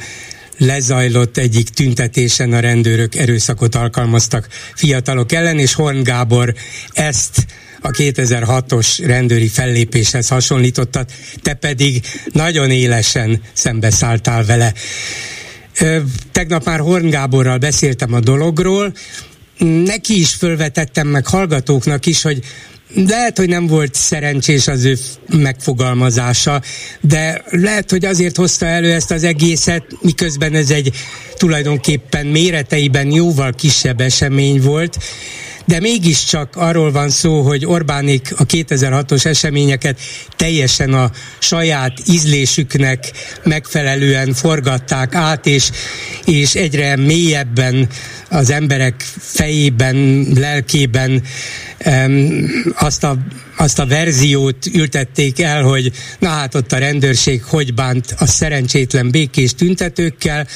[0.57, 6.53] lezajlott egyik tüntetésen a rendőrök erőszakot alkalmaztak fiatalok ellen, és Horn Gábor
[6.93, 7.45] ezt
[7.81, 11.09] a 2006-os rendőri fellépéshez hasonlítottad,
[11.41, 14.73] te pedig nagyon élesen szembeszálltál vele.
[16.31, 18.93] Tegnap már Horn Gáborral beszéltem a dologról,
[19.85, 22.43] neki is fölvetettem meg hallgatóknak is, hogy
[22.93, 24.97] lehet, hogy nem volt szerencsés az ő
[25.29, 26.61] megfogalmazása,
[27.01, 30.95] de lehet, hogy azért hozta elő ezt az egészet, miközben ez egy
[31.37, 34.97] tulajdonképpen méreteiben jóval kisebb esemény volt,
[35.65, 39.99] de mégiscsak arról van szó, hogy Orbánik a 2006-os eseményeket
[40.35, 43.11] teljesen a saját ízlésüknek
[43.43, 45.69] megfelelően forgatták át, és,
[46.25, 47.89] és egyre mélyebben
[48.29, 51.23] az emberek fejében, lelkében
[51.85, 53.17] um, azt a
[53.57, 59.11] azt a verziót ültették el, hogy na hát ott a rendőrség hogy bánt a szerencsétlen
[59.11, 60.47] békés tüntetőkkel,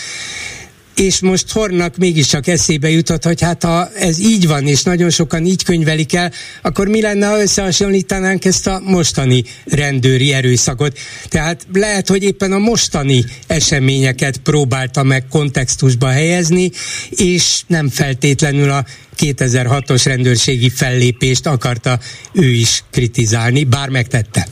[1.00, 5.46] és most Hornak mégiscsak eszébe jutott, hogy hát ha ez így van, és nagyon sokan
[5.46, 6.32] így könyvelik el,
[6.62, 10.98] akkor mi lenne, ha összehasonlítanánk ezt a mostani rendőri erőszakot.
[11.30, 16.72] Tehát lehet, hogy éppen a mostani eseményeket próbálta meg kontextusba helyezni,
[17.10, 18.86] és nem feltétlenül a
[19.20, 22.00] 2006-os rendőrségi fellépést akarta
[22.34, 24.48] ő is kritizálni, bár megtette.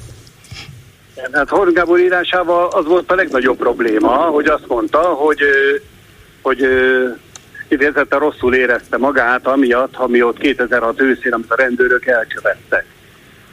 [1.32, 5.40] Hát Horn Gábor írásával az volt a legnagyobb probléma, hogy azt mondta, hogy
[6.48, 6.68] hogy
[7.68, 12.86] idézette rosszul érezte magát, amiatt, ami ott 2006 őszén, amit a rendőrök elkövettek.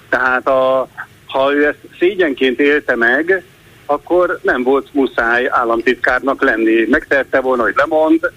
[0.09, 0.89] Tehát a,
[1.27, 3.45] ha ő ezt szégyenként élte meg,
[3.87, 6.87] akkor nem volt muszáj államtitkárnak lenni.
[6.89, 8.31] Megtehette volna, hogy lemond,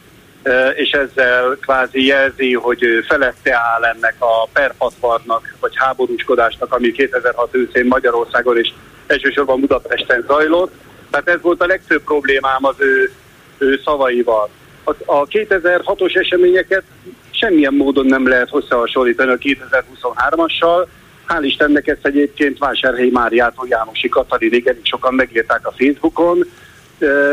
[0.76, 7.86] és ezzel kvázi jelzi, hogy felette áll ennek a perpatvarnak, vagy háborúskodásnak, ami 2006 őszén
[7.86, 8.74] Magyarországon és
[9.08, 10.74] elsősorban Budapesten zajlott.
[11.12, 13.12] Tehát ez volt a legfőbb problémám az ő
[13.58, 14.50] ő szavaival.
[14.84, 16.84] A, a 2006-os eseményeket
[17.32, 20.88] semmilyen módon nem lehet összehasonlítani a 2023-assal.
[21.28, 26.46] Hál' Istennek ezt egyébként Vásárhelyi Máriától Jánosi Katalinig elég sokan megírták a Facebookon,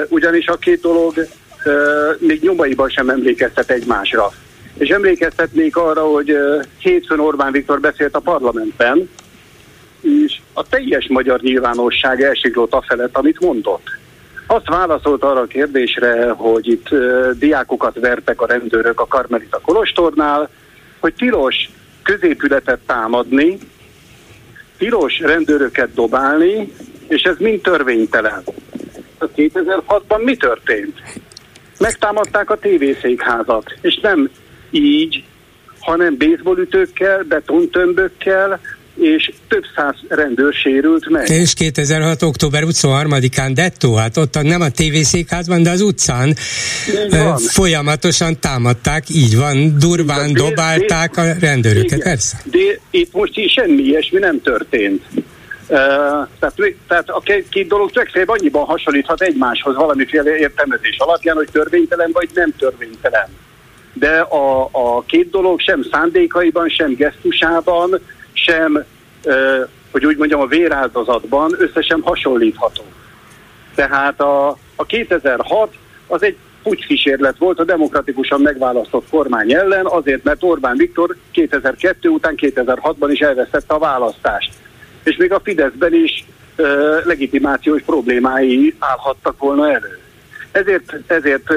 [0.08, 1.26] ugyanis a két dolog
[2.18, 4.30] még nyomaiban sem emlékeztet egymásra.
[4.78, 6.36] És emlékeztetnék arra, hogy
[6.78, 9.10] hétfőn Orbán Viktor beszélt a parlamentben,
[10.00, 13.90] és a teljes magyar nyilvánosság elsiklott a felett, amit mondott.
[14.46, 20.48] Azt válaszolt arra a kérdésre, hogy itt uh, diákokat vertek a rendőrök a Karmelita Kolostornál,
[21.00, 21.70] hogy tilos
[22.02, 23.58] középületet támadni,
[24.78, 26.72] tilos rendőröket dobálni,
[27.08, 28.42] és ez mind törvénytelen.
[29.18, 31.02] A 2006-ban mi történt?
[31.78, 34.30] Megtámadták a tévészékházat, és nem
[34.70, 35.24] így,
[35.80, 38.60] hanem baseballütőkkel, betontömbökkel,
[38.94, 41.28] és több száz rendőr sérült meg.
[41.28, 42.22] És 2006.
[42.22, 46.34] október 23-án dettó, hát ott nem a tévészékházban, de az utcán
[47.36, 52.36] folyamatosan támadták, így van, durván de, dobálták de, a rendőröket, igen, persze.
[52.44, 52.58] De
[52.90, 55.02] itt most is semmi ilyesmi nem történt.
[55.68, 55.78] Uh,
[56.38, 56.54] tehát,
[56.88, 62.28] tehát a két, két dolog legfeljebb annyiban hasonlíthat egymáshoz valamiféle értelmezés alapján, hogy törvénytelen vagy
[62.34, 63.28] nem törvénytelen.
[63.92, 68.00] De a, a két dolog sem szándékaiban, sem gesztusában,
[68.44, 68.84] sem,
[69.90, 72.82] hogy úgy mondjam, a véráldozatban összesen hasonlítható.
[73.74, 75.74] Tehát a, a 2006
[76.06, 82.34] az egy pucskísérlet volt a demokratikusan megválasztott kormány ellen, azért, mert Orbán Viktor 2002 után
[82.36, 84.52] 2006-ban is elvesztette a választást.
[85.02, 86.24] És még a Fideszben is
[86.56, 89.98] ö, legitimációs problémái állhattak volna elő.
[90.52, 91.52] Ezért, ezért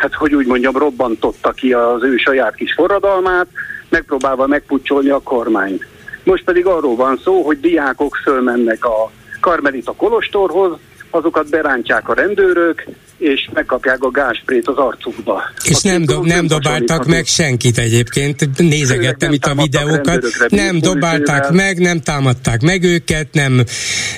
[0.00, 3.46] hát hogy úgy mondjam, robbantotta ki az ő saját kis forradalmát,
[3.88, 5.86] megpróbálva megpucsolni a kormányt.
[6.24, 10.78] Most pedig arról van szó, hogy diákok fölmennek a Karmelita Kolostorhoz,
[11.10, 12.84] azokat berántják a rendőrök,
[13.18, 15.42] és megkapják a gásprét az arcukba.
[15.64, 21.78] És nem, do- nem dobáltak meg senkit egyébként, nézegettem itt a videókat, nem dobálták meg,
[21.78, 23.64] nem támadták meg őket, nem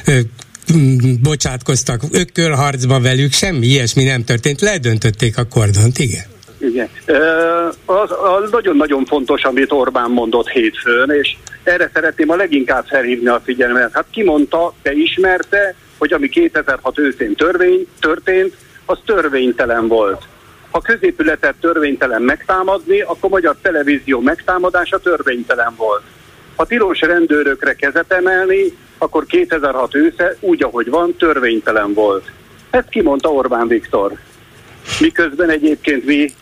[0.06, 0.12] ö,
[1.22, 6.24] bocsátkoztak ökölharcba velük, semmi ilyesmi nem történt, ledöntötték a kordont, igen.
[6.58, 6.88] Igen.
[7.84, 8.10] Az,
[8.42, 13.92] az nagyon-nagyon fontos, amit Orbán mondott hétfőn, és erre szeretném a leginkább felhívni a figyelmet.
[13.92, 20.22] Hát ki mondta, te ismerte, hogy ami 2006 őszén törvény, történt, az törvénytelen volt.
[20.70, 26.02] Ha középületet törvénytelen megtámadni, akkor magyar televízió megtámadása törvénytelen volt.
[26.56, 32.30] Ha tilos rendőrökre kezet emelni, akkor 2006 ősze úgy, ahogy van, törvénytelen volt.
[32.70, 34.12] Ezt kimondta Orbán Viktor.
[35.00, 36.32] Miközben egyébként mi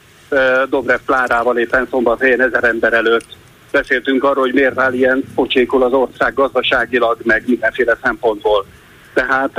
[0.69, 3.27] Dobrev Klárával éppen szombathelyen ezer ember előtt
[3.73, 8.67] beszéltünk arról, hogy miért áll ilyen pocsékol az ország gazdaságilag, meg mindenféle szempontból.
[9.15, 9.53] Tehát,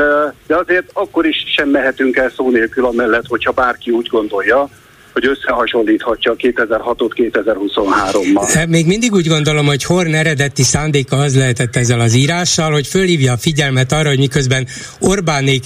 [0.48, 4.70] de azért akkor is sem mehetünk el szó nélkül amellett, hogyha bárki úgy gondolja,
[5.14, 8.50] hogy összehasonlíthatja 2006-ot 2023-mal.
[8.54, 12.88] Hát még mindig úgy gondolom, hogy Horn eredeti szándéka az lehetett ezzel az írással, hogy
[12.88, 14.68] fölhívja a figyelmet arra, hogy miközben
[15.00, 15.64] Orbánék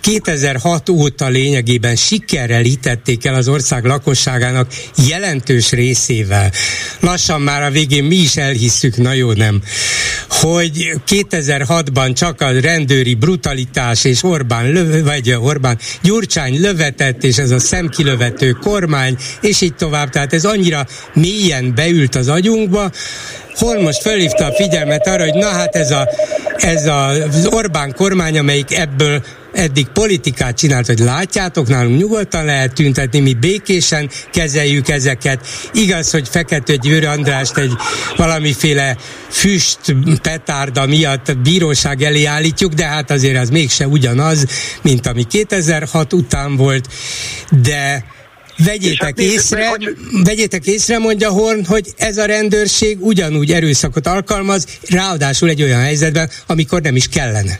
[0.00, 4.72] 2006 óta lényegében sikerrel ítették el az ország lakosságának
[5.08, 6.50] jelentős részével.
[7.00, 9.62] Lassan már a végén mi is elhisszük, na jó nem,
[10.28, 17.50] hogy 2006-ban csak a rendőri brutalitás és Orbán, löv, vagy Orbán Gyurcsány lövetett, és ez
[17.50, 18.50] a szemkilövető
[18.88, 20.08] kormány, és így tovább.
[20.08, 22.90] Tehát ez annyira mélyen beült az agyunkba,
[23.54, 26.08] hol most fölhívta a figyelmet arra, hogy na hát ez, a,
[26.56, 29.22] ez a, az Orbán kormány, amelyik ebből
[29.52, 35.46] eddig politikát csinált, hogy látjátok, nálunk nyugodtan lehet tüntetni, mi békésen kezeljük ezeket.
[35.72, 37.72] Igaz, hogy Fekete Győr Andrást egy
[38.16, 38.96] valamiféle
[39.28, 39.80] füst
[40.22, 44.46] petárda miatt bíróság elé állítjuk, de hát azért az mégse ugyanaz,
[44.82, 46.88] mint ami 2006 után volt,
[47.62, 48.04] de
[48.64, 49.96] Vegyétek hát észre, meg, hogy...
[50.24, 56.30] vegyétek észre, mondja Horn, hogy ez a rendőrség ugyanúgy erőszakot alkalmaz, ráadásul egy olyan helyzetben,
[56.46, 57.58] amikor nem is kellene.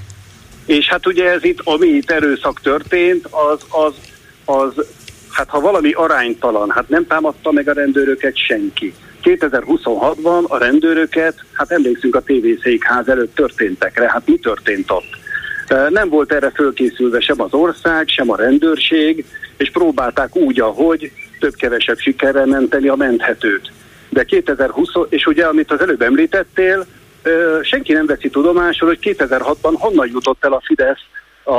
[0.66, 3.94] És hát ugye ez itt, ami itt erőszak történt, az, az,
[4.44, 4.87] az,
[5.30, 8.94] hát ha valami aránytalan, hát nem támadta meg a rendőröket senki.
[9.22, 15.16] 2026-ban a rendőröket, hát emlékszünk a tévészékház előtt történtekre, hát mi történt ott?
[15.68, 19.24] Nem volt erre fölkészülve sem az ország, sem a rendőrség,
[19.57, 23.72] és próbálták úgy, ahogy több-kevesebb sikerrel menteni a menthetőt.
[24.09, 26.87] De 2020, és ugye amit az előbb említettél,
[27.62, 31.04] senki nem veszi tudomásul, hogy 2006-ban honnan jutott el a Fidesz
[31.44, 31.52] a,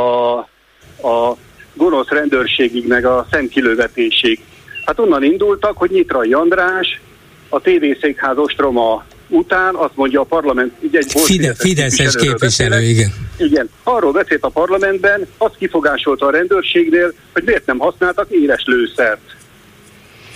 [1.08, 1.38] a
[1.74, 4.40] gonosz rendőrségig, meg a szemkilövetésig.
[4.86, 7.02] Hát onnan indultak, hogy Nyitrai András
[7.50, 12.84] a tévészékház ostroma után azt mondja a parlament, ugye egy volt Fide, Fideszes képviselő, beszélek,
[12.84, 13.14] igen.
[13.38, 19.38] Igen, arról beszélt a parlamentben, azt kifogásolta a rendőrségnél, hogy miért nem használtak éles lőszert.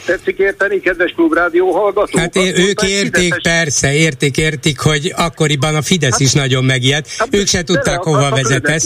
[0.05, 2.19] Tetszik érteni, kedves klubrádió hallgatók?
[2.19, 3.41] Hát én, ők érték, Fideszes...
[3.41, 7.09] persze, érték, értik, hogy akkoriban a Fidesz hát, is nagyon megijedt.
[7.17, 8.83] Hát, ők se tudták, hova vezet ez.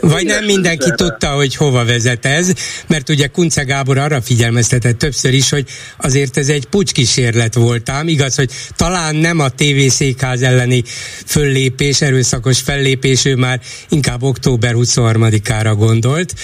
[0.00, 2.52] Vagy nem mindenki tudta, hogy hova vezet ez,
[2.86, 5.64] mert ugye Kunce Gábor arra figyelmeztetett többször is, hogy
[5.96, 8.08] azért ez egy pucskísérlet volt ám.
[8.08, 10.82] Igaz, hogy talán nem a tévészékház elleni
[11.26, 16.34] föllépés, erőszakos fellépés, ő már inkább október 23-ára gondolt,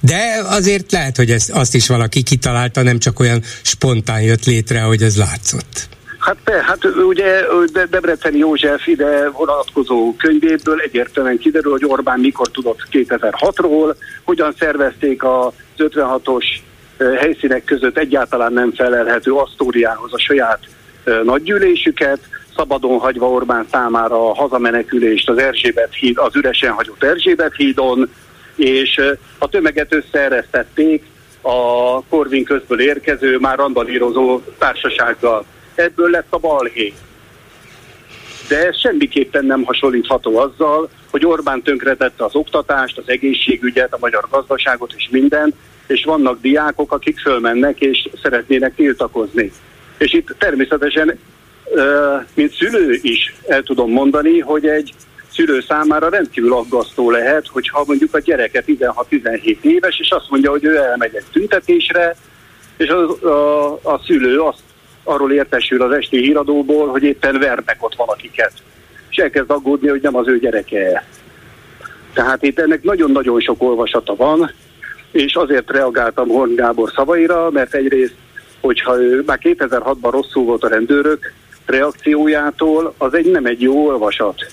[0.00, 4.44] de azért lehet, hogy ezt, azt is valaki kitalálta, nem csak olyan olyan spontán jött
[4.44, 5.88] létre, hogy ez látszott.
[6.18, 7.44] Hát, hát ugye
[7.90, 13.94] Debreceni József ide vonatkozó könyvéből egyértelműen kiderül, hogy Orbán mikor tudott 2006-ról,
[14.24, 16.44] hogyan szervezték az 56-os
[17.18, 20.60] helyszínek között egyáltalán nem felelhető Asztóriához a saját
[21.24, 22.18] nagygyűlésüket,
[22.56, 28.10] szabadon hagyva Orbán számára a hazamenekülést az Erzsébet híd, az üresen hagyott Erzsébet hídon,
[28.56, 29.00] és
[29.38, 31.02] a tömeget összeeresztették
[31.46, 35.44] a Korvin közből érkező, már randalírozó társasággal.
[35.74, 36.92] Ebből lett a balhé.
[38.48, 44.26] De ez semmiképpen nem hasonlítható azzal, hogy Orbán tönkretette az oktatást, az egészségügyet, a magyar
[44.30, 45.54] gazdaságot és mindent,
[45.86, 49.52] és vannak diákok, akik fölmennek és szeretnének tiltakozni.
[49.98, 51.18] És itt természetesen,
[52.34, 54.92] mint szülő is el tudom mondani, hogy egy
[55.36, 60.64] szülő számára rendkívül aggasztó lehet, hogyha mondjuk a gyereke 16-17 éves, és azt mondja, hogy
[60.64, 62.16] ő elmegy egy tüntetésre,
[62.76, 64.62] és az, a, a szülő azt
[65.02, 68.52] arról értesül az esti híradóból, hogy éppen vernek ott valakiket.
[69.10, 71.06] És elkezd aggódni, hogy nem az ő gyereke.
[72.12, 74.50] Tehát itt ennek nagyon-nagyon sok olvasata van,
[75.10, 78.14] és azért reagáltam Horn Gábor szavaira, mert egyrészt,
[78.60, 81.32] hogyha ő már 2006-ban rosszul volt a rendőrök
[81.66, 84.46] reakciójától, az egy nem egy jó olvasat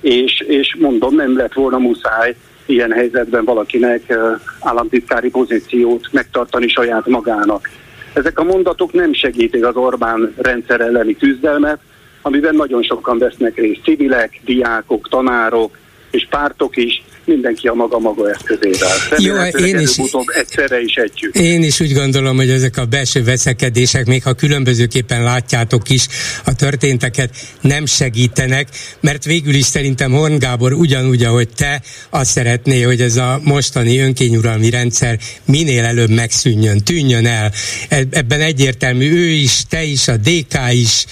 [0.00, 2.36] és, és mondom, nem lett volna muszáj
[2.66, 4.18] ilyen helyzetben valakinek
[4.60, 7.70] államtitkári pozíciót megtartani saját magának.
[8.12, 11.78] Ezek a mondatok nem segítik az Orbán rendszer elleni küzdelmet,
[12.22, 15.78] amiben nagyon sokan vesznek részt civilek, diákok, tanárok
[16.10, 18.96] és pártok is, mindenki a maga maga eszközével.
[19.16, 19.34] Jó,
[19.66, 21.36] én is, egyszerre is együtt.
[21.36, 26.06] Én is úgy gondolom, hogy ezek a belső veszekedések, még ha különbözőképpen látjátok is
[26.44, 28.68] a történteket, nem segítenek,
[29.00, 33.98] mert végül is szerintem Horn Gábor ugyanúgy, ahogy te, azt szeretné, hogy ez a mostani
[33.98, 37.52] önkényuralmi rendszer minél előbb megszűnjön, tűnjön el.
[37.88, 41.04] E- ebben egyértelmű ő is, te is, a DK is,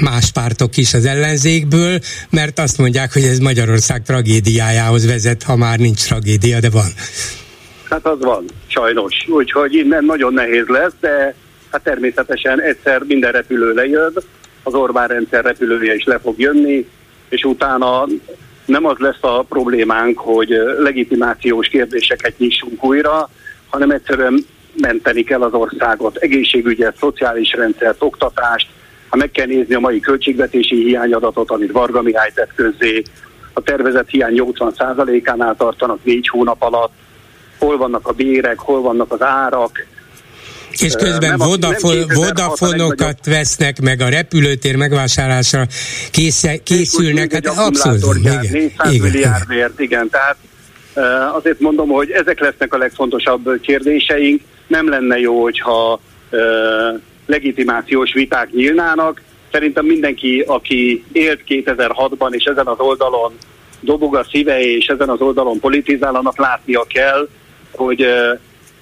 [0.00, 5.56] más pártok is az ellenzékből, mert azt mondják, hogy ez Magyarország tragédiájához tragédiához vezet, ha
[5.56, 6.90] már nincs tragédia, de van.
[7.90, 9.14] Hát az van, sajnos.
[9.28, 11.34] Úgyhogy innen nagyon nehéz lesz, de
[11.70, 14.12] hát természetesen egyszer minden repülő lejön,
[14.62, 16.86] az Orbán rendszer repülője is le fog jönni,
[17.28, 18.06] és utána
[18.64, 23.30] nem az lesz a problémánk, hogy legitimációs kérdéseket nyissunk újra,
[23.68, 24.44] hanem egyszerűen
[24.80, 28.66] menteni kell az országot, egészségügyet, szociális rendszert, oktatást,
[29.08, 33.02] ha meg kell nézni a mai költségvetési hiányadatot, amit Varga Mihály tett közzé,
[33.52, 36.92] a tervezett hiány 80%-ánál tartanak négy hónap alatt,
[37.58, 39.86] hol vannak a bérek, hol vannak az árak,
[40.70, 41.38] és közben
[42.14, 45.66] Vodafone-okat vesznek, meg a repülőtér megvásárlásra
[46.10, 47.32] késze, készülnek.
[47.32, 48.16] Hát abszolút.
[48.16, 50.08] Igen, 400 igen, milliárdért, igen.
[50.08, 50.36] Tehát
[51.34, 54.40] azért mondom, hogy ezek lesznek a legfontosabb kérdéseink.
[54.66, 56.00] Nem lenne jó, hogyha
[57.26, 59.22] legitimációs viták nyílnának.
[59.52, 63.32] Szerintem mindenki, aki élt 2006-ban, és ezen az oldalon
[63.80, 67.28] dobog a szíve, és ezen az oldalon politizálnak, látnia kell,
[67.70, 68.06] hogy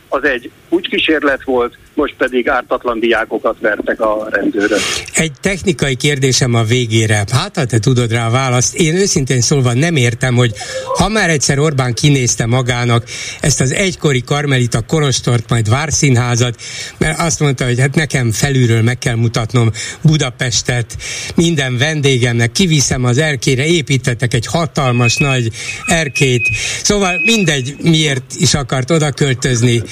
[0.08, 4.80] az egy úgy kísérlet volt, most pedig ártatlan diákokat vertek a rendőrök.
[5.14, 7.24] Egy technikai kérdésem a végére.
[7.30, 8.74] Hát, ha te tudod rá a választ.
[8.74, 10.52] Én őszintén szólva nem értem, hogy
[10.96, 13.04] ha már egyszer Orbán kinézte magának
[13.40, 16.60] ezt az egykori Karmelita Kolostort, majd Várszínházat,
[16.98, 19.70] mert azt mondta, hogy hát nekem felülről meg kell mutatnom
[20.02, 20.96] Budapestet,
[21.34, 25.50] minden vendégemnek kiviszem az erkére, építettek egy hatalmas nagy
[25.86, 26.48] erkét.
[26.82, 29.82] Szóval mindegy, miért is akart oda költözni,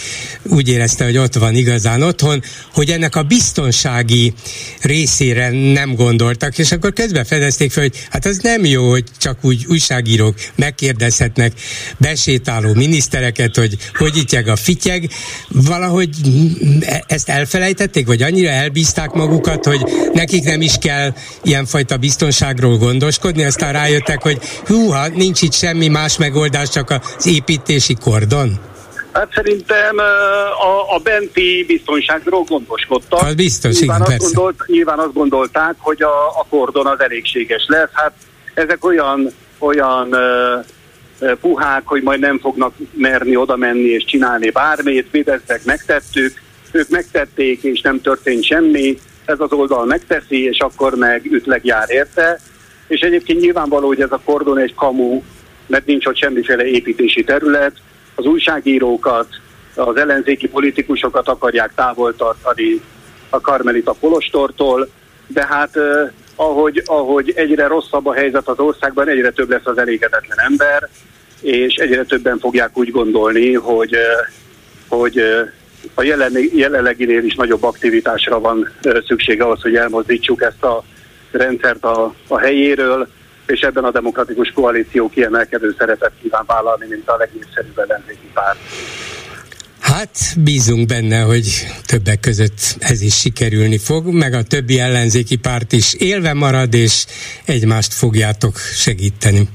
[0.42, 4.34] úgy érezte, hogy ott van igazán otthon, hogy ennek a biztonsági
[4.80, 9.38] részére nem gondoltak, és akkor közben fedezték fel, hogy hát az nem jó, hogy csak
[9.40, 11.52] úgy újságírók megkérdezhetnek
[11.98, 15.10] besétáló minisztereket, hogy hogy ityeg a fityeg.
[15.48, 16.10] Valahogy
[17.06, 19.80] ezt elfelejtették, vagy annyira elbízták magukat, hogy
[20.12, 26.16] nekik nem is kell ilyenfajta biztonságról gondoskodni, aztán rájöttek, hogy húha, nincs itt semmi más
[26.16, 28.74] megoldás, csak az építési kordon.
[29.16, 33.20] Hát szerintem a, a benti biztonságról gondoskodtak.
[33.20, 37.64] Hát biztos, nyilván, igen, azt gondolt, nyilván azt gondolták, hogy a, a kordon az elégséges
[37.66, 37.90] lesz.
[37.92, 38.12] Hát
[38.54, 40.14] ezek olyan, olyan
[41.20, 45.12] uh, puhák, hogy majd nem fognak merni oda menni és csinálni bármit.
[45.12, 48.98] Mi ezek megtettük, ők megtették, és nem történt semmi.
[49.24, 52.40] Ez az oldal megteszi, és akkor meg ütleg jár érte.
[52.88, 55.22] És egyébként nyilvánvaló, hogy ez a kordon egy kamu,
[55.66, 57.72] mert nincs ott semmiféle építési terület,
[58.16, 59.26] az újságírókat,
[59.74, 62.80] az ellenzéki politikusokat akarják távol tartani
[63.30, 64.88] a Karmelita Polostortól,
[65.26, 69.78] de hát eh, ahogy, ahogy egyre rosszabb a helyzet az országban, egyre több lesz az
[69.78, 70.88] elégedetlen ember,
[71.40, 74.02] és egyre többen fogják úgy gondolni, hogy, eh,
[74.88, 75.48] hogy eh,
[75.94, 76.02] a
[76.52, 78.68] jelenleginél is nagyobb aktivitásra van
[79.06, 80.84] szükség ahhoz, hogy elmozdítsuk ezt a
[81.30, 83.08] rendszert a, a helyéről,
[83.46, 88.58] és ebben a demokratikus koalíció kiemelkedő szerepet kíván vállalni, mint a legnépszerűbb ellenzéki párt.
[89.80, 95.72] Hát bízunk benne, hogy többek között ez is sikerülni fog, meg a többi ellenzéki párt
[95.72, 97.04] is élve marad, és
[97.44, 99.48] egymást fogjátok segíteni.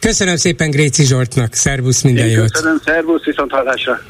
[0.00, 2.50] Köszönöm szépen Gréci Zsoltnak, szervusz, minden Én jót!
[2.50, 4.00] Köszönöm, szervusz, viszont hallásra!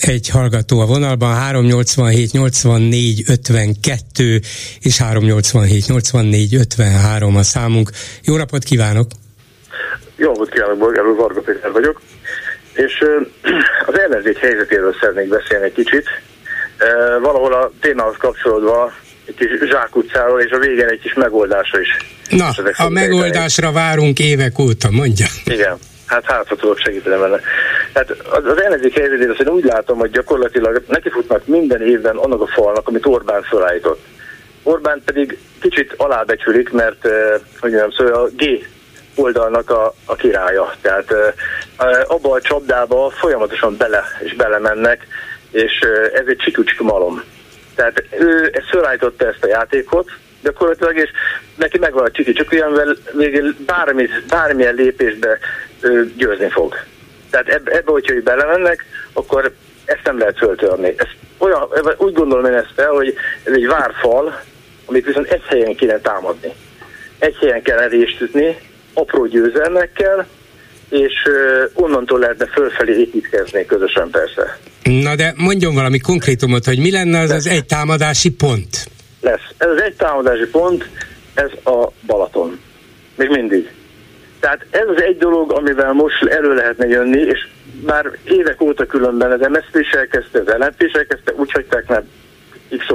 [0.00, 4.40] Egy hallgató a vonalban, 387 84 52
[4.80, 7.90] és 387 84 53 a számunk.
[8.22, 9.10] Jó napot kívánok!
[10.16, 12.00] Jó napot kívánok, Bolgár úr, Varga Péter vagyok.
[12.72, 13.04] És
[13.86, 16.04] az ellenzék helyzetéről szeretnék beszélni egy kicsit.
[17.20, 18.92] Valahol a témához kapcsolódva
[19.26, 21.96] egy kis zsákutcáról, és a végén egy kis megoldásra is.
[22.30, 25.26] Na, a megoldásra várunk évek óta, mondja.
[25.44, 25.78] Igen.
[26.06, 27.40] Hát hát, ha tudok segíteni vele.
[27.94, 32.40] Hát az, az ellenzék helyzetét azt én úgy látom, hogy gyakorlatilag nekifutnak minden évben annak
[32.40, 34.00] a falnak, amit Orbán felállított.
[34.62, 38.66] Orbán pedig kicsit alábecsülik, mert eh, hogy nem szóval a G
[39.14, 40.74] oldalnak a, a királya.
[40.80, 41.32] Tehát eh,
[42.06, 45.06] abba a csapdába folyamatosan bele és belemennek,
[45.50, 47.22] és eh, ez egy csikücsk malom.
[47.74, 50.10] Tehát ő ezt felállította ezt a játékot,
[50.42, 51.10] gyakorlatilag, és
[51.54, 55.38] neki megvan a csiki amivel végül bármi, bármilyen lépésbe
[56.16, 56.74] győzni fog.
[57.30, 59.52] Tehát ebbe, ebbe hogyha ő belemennek, akkor
[59.84, 60.94] ezt nem lehet föltörni.
[60.96, 61.06] Ez
[61.38, 64.40] olyan, úgy gondolom én ezt fel, hogy ez egy várfal,
[64.86, 66.52] amit viszont egy helyen kéne támadni.
[67.18, 68.56] Egy helyen kell erést ütni,
[68.92, 70.26] apró győzelmekkel,
[70.88, 71.12] és
[71.74, 74.58] onnantól lehetne fölfelé építkezni közösen persze.
[74.82, 78.88] Na de mondjon valami konkrétumot, hogy mi lenne az az egy támadási pont?
[79.20, 79.40] Lesz.
[79.56, 80.88] Ez az egy támadási pont,
[81.34, 82.60] ez a Balaton.
[83.14, 83.70] Még mindig.
[84.40, 87.48] Tehát ez az egy dolog, amivel most elő lehetne jönni, és
[87.86, 92.02] már évek óta különben az MSZP is elkezdte, az LNP is elkezdte, úgy hagyták már
[92.78, 92.86] x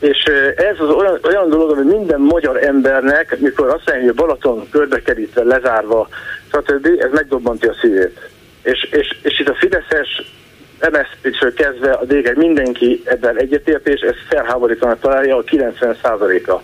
[0.00, 0.24] és
[0.56, 5.42] ez az olyan, olyan dolog, ami minden magyar embernek, mikor azt mondja, hogy Balaton körbekerítve,
[5.42, 6.08] lezárva,
[6.52, 6.86] stb.
[6.98, 8.30] Ez megdobbantja a szívét.
[8.62, 10.32] És, és, és itt a Fideszes
[10.80, 16.60] MSZP-től kezdve a DG mindenki ebben egyetért, és ez felháborítanak találja a 90%-a.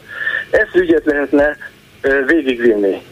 [0.50, 1.56] Ezt ügyet lehetne
[2.26, 3.02] végigvinni.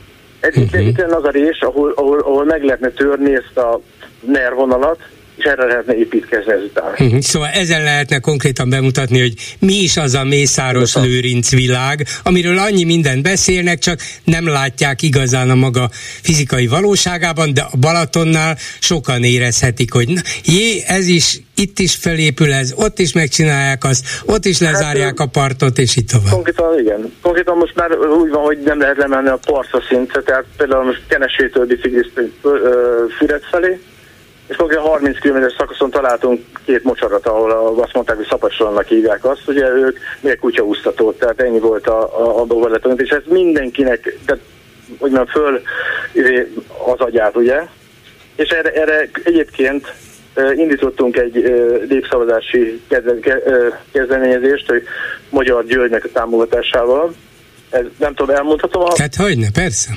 [0.43, 0.87] Ez uh-huh.
[0.87, 3.81] itt az a rés, ahol, ahol, ahol meg lehetne törni ezt a
[4.21, 4.99] nervonalat,
[5.37, 6.91] és erre lehetne építkezni ezután.
[6.91, 7.19] Uh-huh.
[7.21, 12.85] Szóval ezen lehetne konkrétan bemutatni, hogy mi is az a Mészáros Lőrinc világ, amiről annyi
[12.85, 15.91] mindent beszélnek, csak nem látják igazán a maga
[16.23, 22.53] fizikai valóságában, de a Balatonnál sokan érezhetik, hogy na, jé, ez is, itt is felépül
[22.53, 26.33] ez, ott is megcsinálják azt, ott is lezárják hát, a partot, és itt tovább.
[26.33, 27.13] Konkrétan igen.
[27.23, 31.03] Konkrétan most már úgy van, hogy nem lehet lemenni a partra szintre, tehát például most
[31.09, 32.33] Kenesétől bicikliztünk
[33.19, 33.79] Füred felé,
[34.53, 37.51] és konkrétan 30 km szakaszon találtunk két mocsarat, ahol
[37.83, 42.47] azt mondták, hogy szapacsolnak hívják azt, ugye ők még kutyaúztatót, tehát ennyi volt a, a,
[42.51, 44.39] a és ez mindenkinek, de
[44.99, 45.63] hogy mondjam, föl
[46.13, 46.53] izé,
[46.87, 47.63] az agyát, ugye?
[48.37, 49.95] És erre, erre egyébként
[50.55, 51.33] indítottunk egy
[51.89, 52.81] népszavazási
[53.93, 54.83] kezdeményezést, hogy
[55.29, 57.15] Magyar Györgynek a támogatásával,
[57.73, 58.83] ez, nem tudom, elmondhatom.
[58.83, 59.91] A, hát hogyne, persze.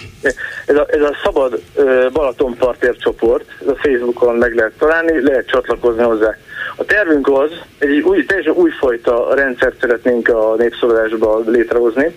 [0.66, 1.62] Ez a, ez a szabad
[2.14, 6.38] Balatonpartért csoport, ez a Facebookon meg lehet találni, lehet csatlakozni hozzá.
[6.76, 12.16] A tervünk az, egy új, teljesen újfajta rendszert szeretnénk a népszavazásba létrehozni.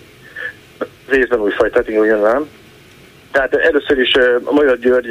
[1.09, 2.49] Részben újfajta, igen, nem.
[3.33, 5.09] Tehát először is a Magyar György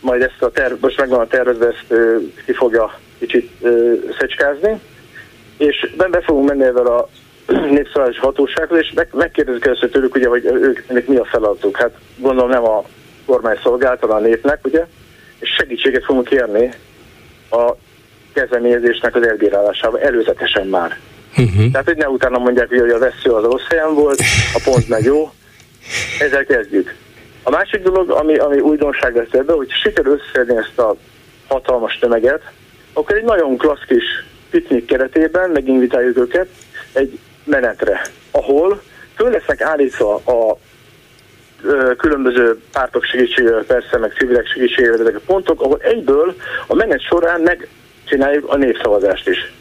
[0.00, 1.94] majd ezt a terv, most megvan a tervezve, ezt
[2.44, 3.50] ki fogja kicsit
[4.18, 4.80] szecskázni,
[5.56, 7.08] és be fogunk menni ezzel a
[7.46, 11.76] népszavazási hatósághoz, és meg, megkérdezik először tőlük, ugye, hogy ők mi a feladatuk.
[11.76, 12.84] Hát gondolom nem a
[13.26, 14.86] kormány szolgálta a népnek, ugye,
[15.38, 16.70] és segítséget fogunk kérni
[17.50, 17.72] a
[18.32, 20.98] kezdeményezésnek az elbírálásába előzetesen már.
[21.38, 21.70] Uh-huh.
[21.70, 24.20] Tehát, hogy ne utána mondják, hogy a vesző az rossz helyen volt,
[24.54, 25.30] a pont meg jó.
[26.18, 26.94] Ezzel kezdjük.
[27.42, 30.96] A másik dolog, ami, ami újdonság lesz ebben, hogy sikerül összeszedni ezt a
[31.48, 32.42] hatalmas tömeget,
[32.92, 34.04] akkor egy nagyon klassz kis
[34.50, 36.48] piknik keretében meginvitáljuk őket
[36.92, 38.82] egy menetre, ahol
[39.14, 40.58] föl lesznek állítva a
[41.96, 46.34] különböző pártok segítségével, persze, meg civilek segítségével ezek a pontok, ahol egyből
[46.66, 49.52] a menet során megcsináljuk a népszavazást is.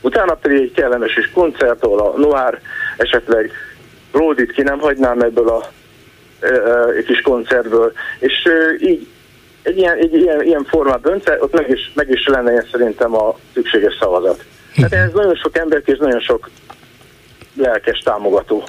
[0.00, 2.60] Utána pedig egy kellemes is koncert, ahol a Noir
[2.96, 3.52] esetleg
[4.12, 5.70] Ródit ki nem hagynám ebből a
[6.96, 8.48] egy kis koncertből, és
[8.80, 9.06] így
[9.62, 13.38] egy ilyen, egy ilyen, ilyen formát döntve, ott meg is, meg is lenne szerintem a
[13.52, 14.44] szükséges szavazat.
[14.74, 16.50] Tehát ez nagyon sok ember és nagyon sok
[17.58, 18.64] lelkes támogató.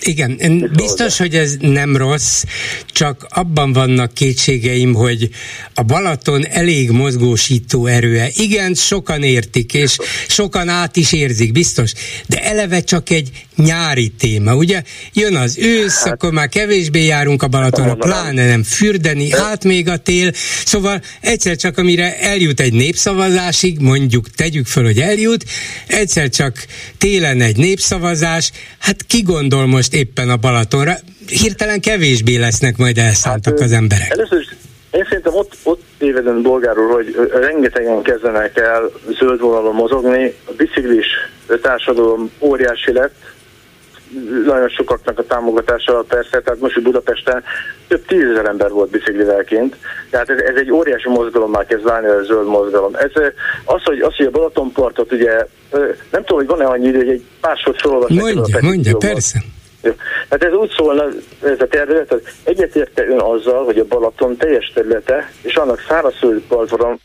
[0.00, 2.42] Igen, biztos, hogy ez nem rossz,
[2.86, 5.28] csak abban vannak kétségeim, hogy
[5.74, 8.30] a Balaton elég mozgósító erőe.
[8.34, 9.96] Igen, sokan értik, és
[10.28, 11.92] sokan át is érzik, biztos,
[12.26, 14.82] de eleve csak egy nyári téma, ugye?
[15.12, 19.88] Jön az ősz, hát, akkor már kevésbé járunk a Balatonon, pláne nem fürdeni, hát még
[19.88, 20.32] a tél,
[20.64, 25.44] szóval egyszer csak amire eljut egy népszavazásig, mondjuk tegyük föl, hogy eljut,
[25.86, 26.66] egyszer csak
[26.98, 30.92] télen egy népszavazás, hát ki gondol most éppen a Balatonra?
[31.26, 34.10] Hirtelen kevésbé lesznek majd elszántak hát, az emberek.
[34.10, 34.48] Először is
[34.90, 41.06] én szerintem ott, ott tévedem bolgárul, hogy rengetegen kezdenek el zöld vonalon mozogni, a biciklis
[41.62, 43.14] társadalom óriási lett,
[44.46, 47.42] nagyon sokaknak a támogatása persze, tehát most Budapesten
[47.88, 49.76] több tízezer ember volt biciklivelként,
[50.10, 52.94] tehát ez, ez egy óriási mozgalom már kezd válni a zöld mozgalom.
[52.94, 53.10] Ez,
[53.64, 55.46] az, hogy, az, hogy a Balatonpartot ugye,
[56.10, 58.16] nem tudom, hogy van-e annyi idő, hogy egy másod felolvasni.
[58.16, 59.38] Mondja, mondja, persze.
[59.42, 59.59] Jó.
[60.30, 61.04] Hát ez úgy szólna,
[61.42, 66.44] ez a terület, hogy egyetérte ön azzal, hogy a Balaton teljes területe és annak szárazföldi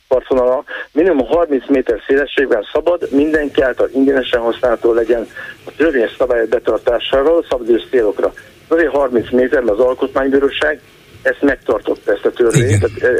[0.07, 5.27] partvonala minimum 30 méter szélességben szabad, mindenki által ingyenesen használható legyen
[5.65, 8.33] a törvényes szabályok betartásáról szabadős célokra.
[8.67, 10.79] Azért 30 méter, mert az Alkotmánybíróság
[11.21, 12.79] ezt megtartotta, ezt a törvényt.
[12.79, 13.13] Tehát,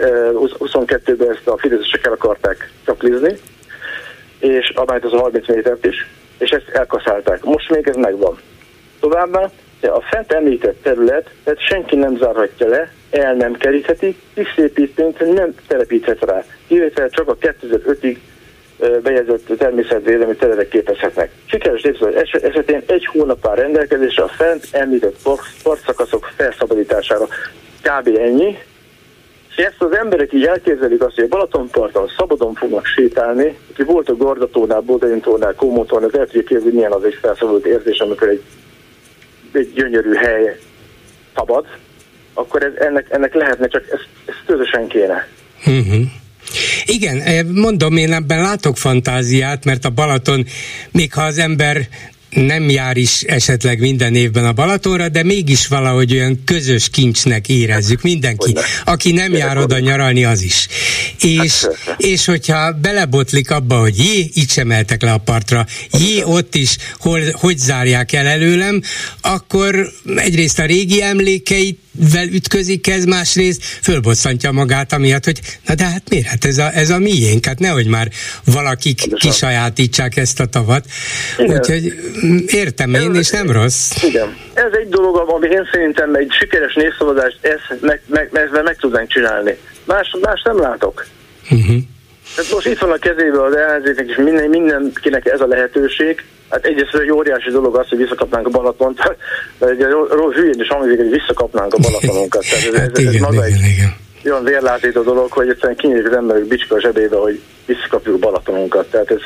[0.60, 3.38] 22-ben ezt a fideszesek el akarták csaklizni,
[4.39, 7.43] és amelyet az a 30 métert is, és ezt elkaszálták.
[7.43, 8.38] Most még ez megvan.
[9.06, 9.49] Továbbá
[9.82, 16.20] a fent említett terület, tehát senki nem zárhatja le, el nem kerítheti, visszépítményt nem telepíthet
[16.20, 18.18] rá, illetve csak a 2005-ig
[19.03, 21.32] bejegyzett természetvédelmi területek képezhetnek.
[21.45, 25.16] Sikeres népszavazás esetén egy hónap áll rendelkezésre a fent említett
[25.64, 27.28] partszakaszok felszabadítására.
[27.82, 28.18] Kb.
[28.18, 28.58] ennyi.
[29.49, 34.10] És ezt az emberek így elképzelik azt, hogy a Balatonparton szabadon fognak sétálni, aki volt
[34.10, 38.41] a Gardatónál, Bodaintónál, Kómótónál, lehet, hogy képzni, milyen az egy felszabadult érzés, amikor egy
[39.56, 40.60] egy gyönyörű hely
[41.36, 41.66] szabad,
[42.34, 45.28] akkor ez, ennek, ennek lehetne, csak ezt, ezt közösen kéne.
[45.66, 46.06] Uh-huh.
[46.86, 50.45] Igen, eh, mondom, én ebben látok fantáziát, mert a Balaton,
[50.91, 51.78] még ha az ember
[52.36, 58.02] nem jár is esetleg minden évben a Balatonra, de mégis valahogy olyan közös kincsnek érezzük
[58.02, 58.56] mindenki.
[58.86, 60.68] Aki nem jár oda nyaralni, az is.
[61.22, 66.24] És, hát, és hogyha belebotlik abba, hogy jé, itt sem eltek le a partra, jé,
[66.24, 68.82] ott is, hol, hogy zárják el előlem,
[69.22, 71.80] akkor egyrészt a régi emlékeit
[72.12, 76.28] vel ütközik ez, másrészt fölbosszantja magát, amiatt, hogy na de hát miért?
[76.28, 78.08] Hát ez a, ez a miénk, hát nehogy már
[78.46, 80.86] valakik kisajátítsák ezt a tavat.
[81.38, 81.58] Igen.
[81.58, 81.93] Úgyhogy
[82.26, 84.04] mm, értem én, ez, és nem rossz.
[84.04, 84.38] Igen.
[84.54, 89.10] Ez egy dolog, ami én szerintem egy sikeres népszavazást ezt meg, meg, meg, meg tudnánk
[89.10, 89.58] csinálni.
[89.86, 91.06] Más, más nem látok.
[91.50, 91.76] Uh-huh.
[92.36, 96.24] Tehát most itt van a kezében az ellenzéknek, és minden, mindenkinek ez a lehetőség.
[96.50, 99.00] Hát egyrészt egy óriási dolog az, hogy visszakapnánk a Balatont,
[99.60, 99.86] de egy
[100.34, 102.46] hülyén is hangzik, hogy visszakapnánk a Balatonunkat.
[102.50, 103.96] Tehát ez, ez, ez, ez igen, maga igen, egy igen.
[104.26, 108.86] olyan vérlátító dolog, hogy egyszerűen kinyílik az emberek bicska a zsebébe, hogy visszakapjuk a Balatonunkat.
[108.86, 109.22] Tehát ez,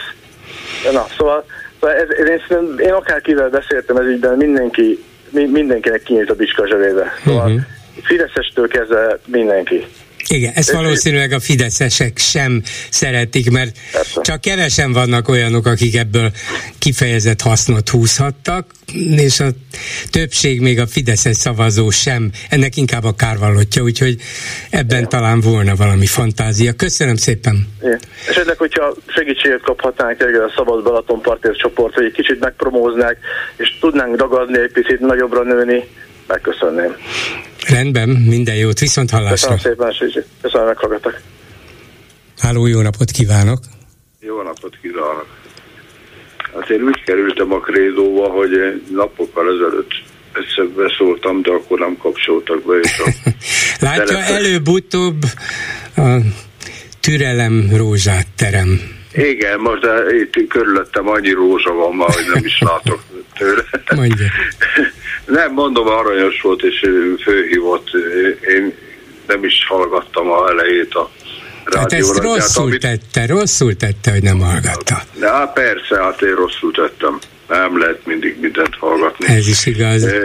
[0.94, 1.46] na, szóval,
[1.80, 6.68] szóval ez, ez, én, én akárkivel beszéltem ez ügyben, mindenki, mindenkinek kinyílt a bicska a
[6.68, 7.14] zsebébe.
[7.26, 7.62] Szóval uh-huh.
[8.04, 9.86] Fideszestől kezdve mindenki.
[10.28, 14.22] Igen, ezt valószínűleg a fideszesek sem szeretik, mert Persze.
[14.22, 16.32] csak kevesen vannak olyanok, akik ebből
[16.80, 18.66] kifejezett hasznot húzhattak,
[19.16, 19.48] és a
[20.10, 24.16] többség még a fideszes szavazó sem, ennek inkább a kárvallottja, úgyhogy
[24.70, 25.10] ebben Igen.
[25.10, 26.74] talán volna valami fantázia.
[26.74, 27.68] Köszönöm szépen!
[27.82, 28.00] Igen.
[28.30, 33.18] Esetleg, hogyha segítséget kaphatnánk a Szabad Balaton Partér csoport, hogy egy kicsit megpromóznák,
[33.58, 35.84] és tudnánk ragadni egy picit nagyobbra nőni,
[36.30, 36.96] megköszönném.
[37.68, 39.54] Rendben, minden jót, viszont hallásra.
[39.54, 40.20] Köszönöm szépen, Süzsi.
[40.42, 41.20] Köszönöm, meghallgatok.
[42.38, 43.60] Háló, jó napot kívánok!
[44.20, 45.28] Jó napot kívánok!
[46.54, 49.92] Hát én úgy kerültem a krédóba, hogy napokkal ezelőtt
[50.34, 52.76] egyszer beszóltam, de akkor nem kapcsoltak be.
[52.82, 53.12] És a
[53.86, 54.30] Látja, telepes...
[54.30, 55.22] előbb-utóbb
[55.96, 56.18] a
[57.00, 58.98] türelem rózsát terem.
[59.14, 63.04] Igen, most de itt körülöttem annyi rózsa van már, hogy nem is látok
[63.38, 63.64] tőle.
[63.96, 64.26] Mondja.
[65.30, 66.86] Nem, mondom, aranyos volt, és
[67.24, 67.90] főhívott.
[68.48, 68.74] Én
[69.28, 71.10] nem is hallgattam a elejét a
[71.78, 72.80] Hát ezt rosszul amit...
[72.80, 75.02] tette, rosszul tette, hogy nem hallgatta.
[75.20, 77.20] De hát persze, hát én rosszul tettem.
[77.48, 79.28] Nem lehet mindig mindent hallgatni.
[79.28, 80.04] Ez is igaz.
[80.04, 80.24] E,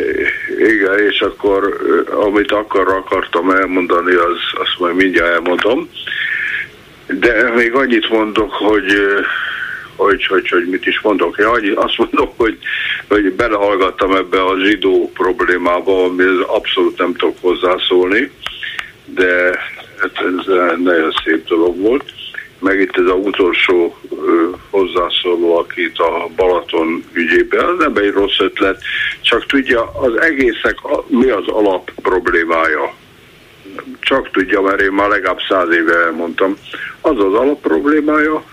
[0.58, 1.76] igen, és akkor
[2.10, 5.88] amit akkor akartam elmondani, az, azt majd mindjárt elmondom.
[7.06, 8.92] De még annyit mondok, hogy
[9.96, 11.38] hogy, hogy, hogy mit is mondok.
[11.38, 12.58] Ja, azt mondom, hogy,
[13.08, 18.30] hogy belehallgattam ebbe a zsidó problémába, ami abszolút nem tudok hozzászólni,
[19.04, 19.58] de
[19.98, 20.46] hát ez
[20.78, 22.04] nagyon szép dolog volt.
[22.58, 23.96] Meg itt ez a utolsó
[24.70, 28.82] hozzászóló, akit a Balaton ügyében, az nem egy rossz ötlet,
[29.20, 30.76] csak tudja, az egészek
[31.06, 32.94] mi az alap problémája
[34.00, 36.56] csak tudja, mert én már legalább száz éve elmondtam.
[37.00, 38.44] Az az alap problémája,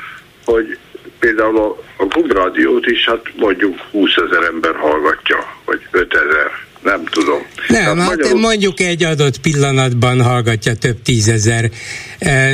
[0.45, 0.77] hogy
[1.21, 6.51] például a, a Klubrádiót is, hát mondjuk 20 ezer ember hallgatja, vagy 5 ezer,
[6.83, 7.41] nem tudom.
[7.67, 8.39] Nem, hát magyarul...
[8.39, 11.69] mondjuk egy adott pillanatban hallgatja több tízezer,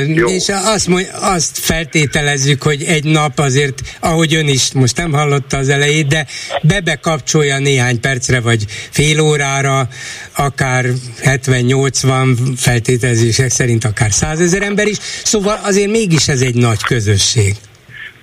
[0.06, 0.28] Jó.
[0.28, 0.88] és azt,
[1.20, 6.26] azt feltételezzük, hogy egy nap azért, ahogy ön is most nem hallotta az elejét, de
[6.62, 9.88] bebekapcsolja néhány percre, vagy fél órára,
[10.36, 10.86] akár
[11.22, 17.54] 70-80 feltételezések szerint akár százezer ember is, szóval azért mégis ez egy nagy közösség.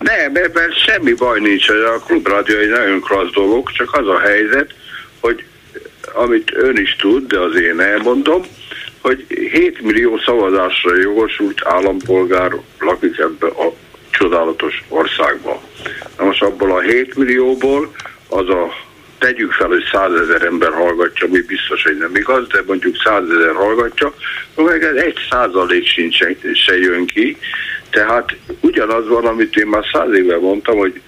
[0.05, 4.73] Nem, ebben semmi baj nincs, a klubrádió egy nagyon klassz dolog, csak az a helyzet,
[5.19, 5.43] hogy
[6.13, 8.41] amit ön is tud, de az én elmondom,
[9.01, 13.73] hogy 7 millió szavazásra jogosult állampolgár lakik ebbe a
[14.09, 15.57] csodálatos országban.
[16.17, 17.95] Na most abból a 7 millióból
[18.29, 18.73] az a
[19.19, 24.13] tegyük fel, hogy százezer ember hallgatja, mi biztos, hogy nem igaz, de mondjuk százezer hallgatja,
[24.55, 26.17] meg ez egy százalék sincs,
[26.53, 27.37] se jön ki,
[27.95, 31.01] tehát ugyanaz van, amit én már száz éve mondtam, hogy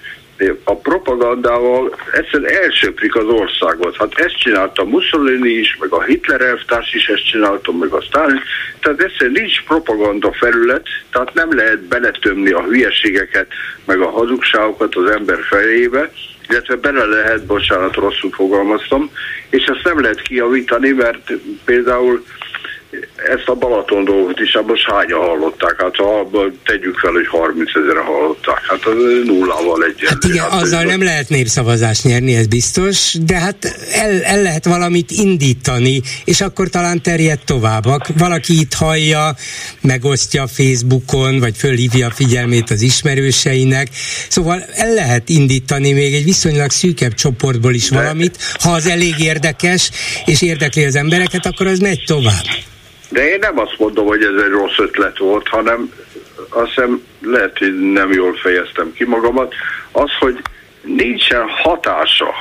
[0.64, 3.98] a propagandával egyszerűen elsöprik az országot.
[3.98, 8.42] Hát ezt csinálta Mussolini is, meg a Hitler elvtárs is ezt csinálta, meg a Stalin.
[8.80, 13.48] Tehát egyszerűen nincs propaganda felület, tehát nem lehet beletömni a hülyeségeket,
[13.86, 16.12] meg a hazugságokat az ember fejébe,
[16.50, 19.12] illetve bele lehet, bocsánat, rosszul fogalmaztam,
[19.50, 21.32] és ezt nem lehet kijavítani, mert
[21.66, 22.26] például
[23.36, 25.82] ezt a Balaton dolgot is, most hányan hallották?
[25.82, 26.30] Hát ha
[26.66, 30.08] tegyük fel, hogy 30 ezer hallották, hát az nullával egyenlő.
[30.08, 34.66] Hát igen, hát azzal nem lehet népszavazást nyerni, ez biztos, de hát el, el lehet
[34.66, 37.84] valamit indítani, és akkor talán terjed tovább.
[38.18, 39.36] Valaki itt hallja,
[39.82, 43.88] megosztja Facebookon, vagy fölhívja a figyelmét az ismerőseinek,
[44.30, 47.98] szóval el lehet indítani még egy viszonylag szűkebb csoportból is de.
[47.98, 49.92] valamit, ha az elég érdekes,
[50.26, 52.46] és érdekli az embereket, akkor az megy tovább.
[53.10, 55.94] De én nem azt mondom, hogy ez egy rossz ötlet volt, hanem
[56.50, 59.54] azt hiszem lehet, hogy nem jól fejeztem ki magamat.
[59.92, 60.42] Az, hogy
[60.82, 62.34] nincsen hatása.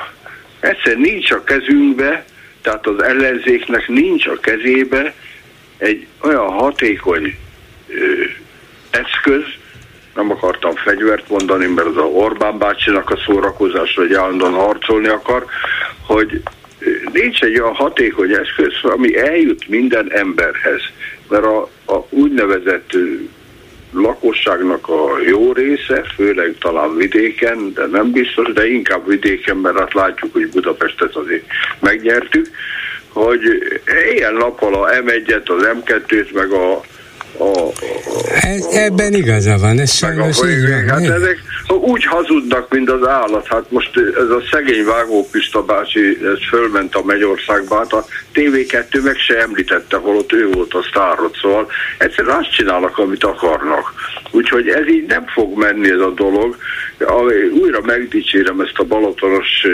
[0.61, 2.25] Egyszer nincs a kezünkbe,
[2.63, 5.15] tehát az ellenzéknek nincs a kezébe
[5.79, 7.39] egy olyan hatékony
[7.89, 8.25] ö,
[8.91, 9.43] eszköz,
[10.15, 15.45] nem akartam fegyvert mondani, mert az a Orbán bácsinak a szórakozás, hogy állandóan harcolni akar,
[16.07, 16.43] hogy
[17.13, 20.81] nincs egy olyan hatékony eszköz, ami eljut minden emberhez.
[21.29, 22.91] Mert a, a úgynevezett
[23.93, 29.95] lakosságnak a jó része, főleg talán vidéken, de nem biztos, de inkább vidéken, mert hát
[29.95, 31.45] látjuk, hogy Budapestet azért
[31.81, 32.47] megnyertük,
[33.09, 33.41] hogy
[34.11, 36.81] éjjel-nappal a M1-et, az M2-t, meg a,
[38.41, 40.89] ez, ebben igaza van, ez sajnos így van.
[40.89, 43.47] Hát ezek úgy hazudnak, mint az állat.
[43.47, 44.85] Hát most ez a szegény
[45.31, 50.75] Pista bácsi, ez fölment a Mennyországba, hát a TV2 meg se említette, holott ő volt
[50.75, 51.67] a sztárot, szóval
[51.99, 53.93] egyszerűen azt csinálnak, amit akarnak.
[54.31, 56.57] Úgyhogy ez így nem fog menni ez a dolog.
[57.61, 59.67] Újra megdicsérem ezt a balatonos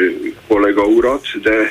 [0.49, 1.71] kollega urat, de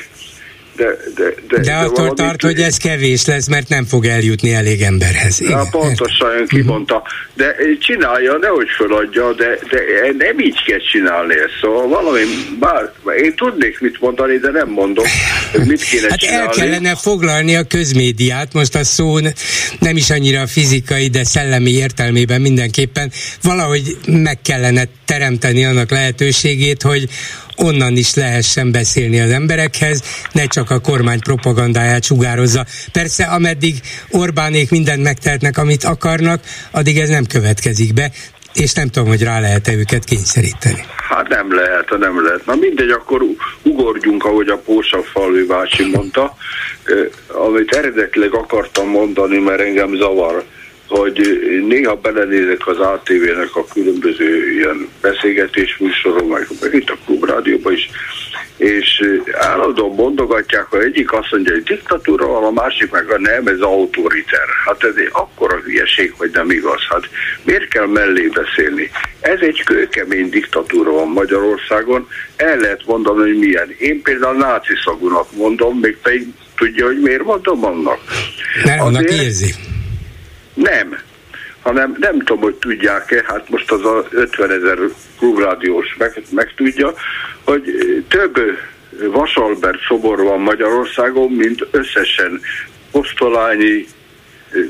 [0.76, 0.84] de,
[1.16, 5.40] de, de, de attól tart, hogy ez kevés lesz, mert nem fog eljutni elég emberhez.
[5.40, 7.02] Igen, ja, pontosan ön kimondta.
[7.34, 9.80] De csinálja, nehogy föladja, de, de
[10.18, 11.58] nem így kell csinálni ezt.
[11.60, 12.20] Szóval valami,
[12.60, 12.92] bár,
[13.22, 15.04] én tudnék mit mondani, de nem mondom,
[15.52, 16.46] hogy mit kéne hát csinálni.
[16.46, 19.18] el kellene foglalni a közmédiát, most a szó
[19.78, 23.12] nem is annyira fizikai, de szellemi értelmében mindenképpen
[23.42, 27.08] valahogy meg kellene teremteni annak lehetőségét, hogy
[27.56, 32.66] onnan is lehessen beszélni az emberekhez, ne csak a kormány propagandáját sugározza.
[32.92, 33.80] Persze, ameddig
[34.10, 36.40] Orbánék mindent megtehetnek, amit akarnak,
[36.70, 38.10] addig ez nem következik be,
[38.54, 40.84] és nem tudom, hogy rá lehet-e őket kényszeríteni.
[41.08, 42.46] Hát nem lehet, nem lehet.
[42.46, 43.22] Na mindegy, akkor
[43.62, 46.36] ugorjunk, ahogy a Pósa Falvi bácsi mondta,
[47.28, 50.44] amit eredetileg akartam mondani, mert engem zavar
[50.92, 51.20] hogy
[51.68, 57.90] néha belenézek az ATV-nek a különböző ilyen beszélgetés műsoron, meg, meg itt a klubrádióban is,
[58.56, 63.46] és állandóan mondogatják, hogy egyik azt mondja, hogy diktatúra van, a másik meg a nem,
[63.46, 64.46] ez autoriter.
[64.64, 66.80] Hát ez egy akkora hülyeség, hogy nem igaz.
[66.88, 67.08] Hát
[67.42, 68.90] miért kell mellé beszélni?
[69.20, 73.74] Ez egy kőkemény diktatúra van Magyarországon, el lehet mondani, hogy milyen.
[73.78, 76.26] Én például náci szagúnak mondom, még pedig
[76.56, 77.98] tudja, hogy miért mondom annak.
[78.64, 79.54] Mert annak érzi.
[80.54, 80.98] Nem,
[81.62, 84.78] hanem nem tudom, hogy tudják-e, hát most az a 50 ezer
[85.18, 86.94] klubrádiós meg, meg tudja,
[87.44, 87.62] hogy
[88.08, 88.38] több
[89.12, 92.40] Vasalbert szobor van Magyarországon, mint összesen
[92.90, 93.86] Posztolányi,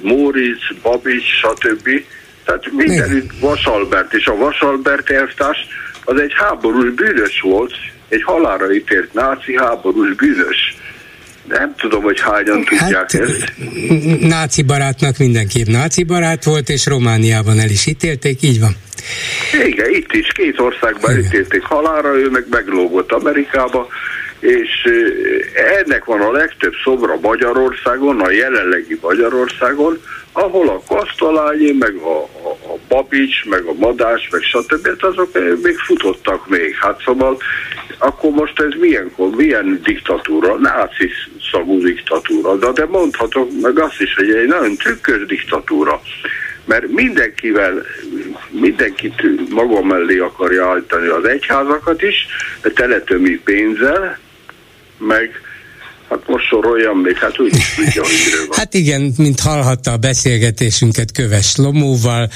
[0.03, 1.89] Móricz, Babics, stb.
[2.45, 5.59] Tehát mindenütt Vasalbert, és a Vasalbert elvtárs
[6.05, 7.73] az egy háborús bűnös volt,
[8.09, 10.77] egy halára ítélt náci háborús bűnös.
[11.49, 13.53] Nem tudom, hogy hányan hát, tudják ezt.
[14.21, 18.77] Náci barátnak mindenképp náci barát volt, és Romániában el is ítélték, így van.
[19.67, 21.25] Igen, itt is, két országban Igen.
[21.25, 23.89] ítélték halára, ő meg meglógott Amerikába,
[24.43, 24.89] és
[25.79, 29.99] ennek van a legtöbb szobra Magyarországon, a jelenlegi Magyarországon,
[30.33, 34.87] ahol a Kasztalányi, meg a, a, a Babics, meg a Madás, meg stb.
[34.87, 36.75] Hát azok még futottak még.
[36.75, 37.39] Hát szóval
[37.99, 40.57] akkor most ez milyen, milyen diktatúra?
[40.57, 41.11] Náci
[41.53, 42.57] szagú diktatúra.
[42.57, 46.01] De, de mondhatok meg azt is, hogy egy nagyon trükkös diktatúra.
[46.65, 47.83] Mert mindenkivel,
[48.51, 52.27] mindenkit maga mellé akarja állítani az egyházakat is,
[52.75, 54.19] teletömi pénzzel,
[55.07, 55.31] meg
[56.09, 58.59] Hát most soroljam még, hát úgy is tudja, hogy van.
[58.59, 62.31] Hát igen, mint hallhatta a beszélgetésünket Köves Lomóval,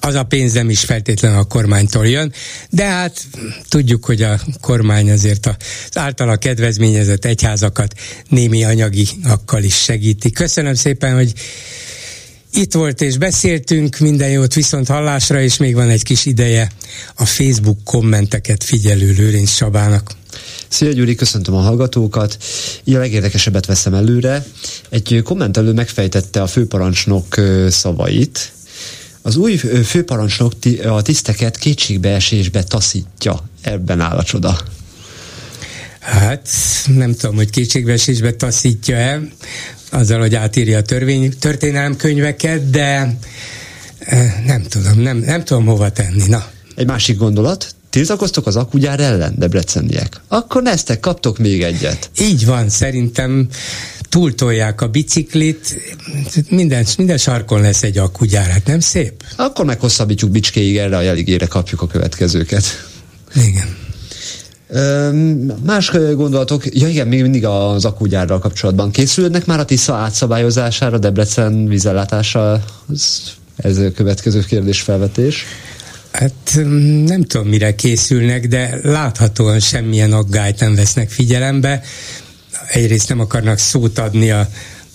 [0.00, 2.32] az a pénz nem is feltétlenül a kormánytól jön,
[2.70, 3.20] de hát
[3.68, 7.94] tudjuk, hogy a kormány azért az általa kedvezményezett egyházakat
[8.28, 10.30] némi anyagi akkal is segíti.
[10.30, 11.32] Köszönöm szépen, hogy
[12.52, 16.70] itt volt és beszéltünk, minden jót viszont hallásra, és még van egy kis ideje
[17.14, 20.10] a Facebook kommenteket figyelő Lőrinc Sabának.
[20.68, 22.36] Szia Gyuri, köszöntöm a hallgatókat.
[22.84, 24.44] Így a legérdekesebbet veszem előre.
[24.88, 27.34] Egy kommentelő megfejtette a főparancsnok
[27.68, 28.52] szavait.
[29.22, 30.52] Az új főparancsnok
[30.86, 33.48] a tiszteket kétségbeesésbe taszítja.
[33.62, 34.58] Ebben áll a csoda.
[36.00, 36.48] Hát
[36.86, 39.20] nem tudom, hogy kétségbeesésbe taszítja-e,
[39.90, 43.16] azzal, hogy átírja a törvény, történelemkönyveket, de
[44.46, 46.26] nem tudom, nem, nem tudom hova tenni.
[46.26, 46.46] Na.
[46.74, 50.20] Egy másik gondolat, Tiltakoztok az akugyár ellen, debreceniek?
[50.28, 52.10] Akkor neztek, kaptok még egyet.
[52.20, 53.48] Így van, szerintem
[54.08, 55.76] túltolják a biciklit,
[56.48, 59.22] minden, minden sarkon lesz egy akugyár, hát nem szép?
[59.36, 62.64] Akkor meghosszabbítjuk Bicskéig, erre a jeligére kapjuk a következőket.
[63.34, 63.76] Igen.
[65.64, 68.90] Más gondolatok, ja igen, még mindig az akugyárral kapcsolatban.
[68.90, 72.64] Készülnek már a Tisza átszabályozására, Debrecen vízellátása?
[72.92, 73.20] Ez,
[73.56, 75.44] ez a következő kérdésfelvetés.
[76.18, 76.58] Hát
[77.04, 81.82] nem tudom, mire készülnek, de láthatóan semmilyen aggályt nem vesznek figyelembe.
[82.68, 84.48] Egyrészt nem akarnak szót adni a,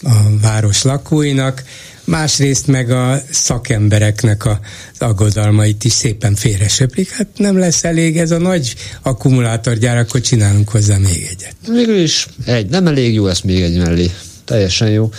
[0.04, 1.64] a város lakóinak,
[2.04, 4.58] másrészt meg a szakembereknek az
[4.98, 7.10] aggodalmait is szépen félresöplik.
[7.10, 11.56] Hát nem lesz elég ez a nagy akkumulátorgyár, akkor csinálunk hozzá még egyet.
[11.68, 14.12] Végül is egy, nem elég jó, ezt még egy mellé.
[14.46, 15.12] Teljesen jó.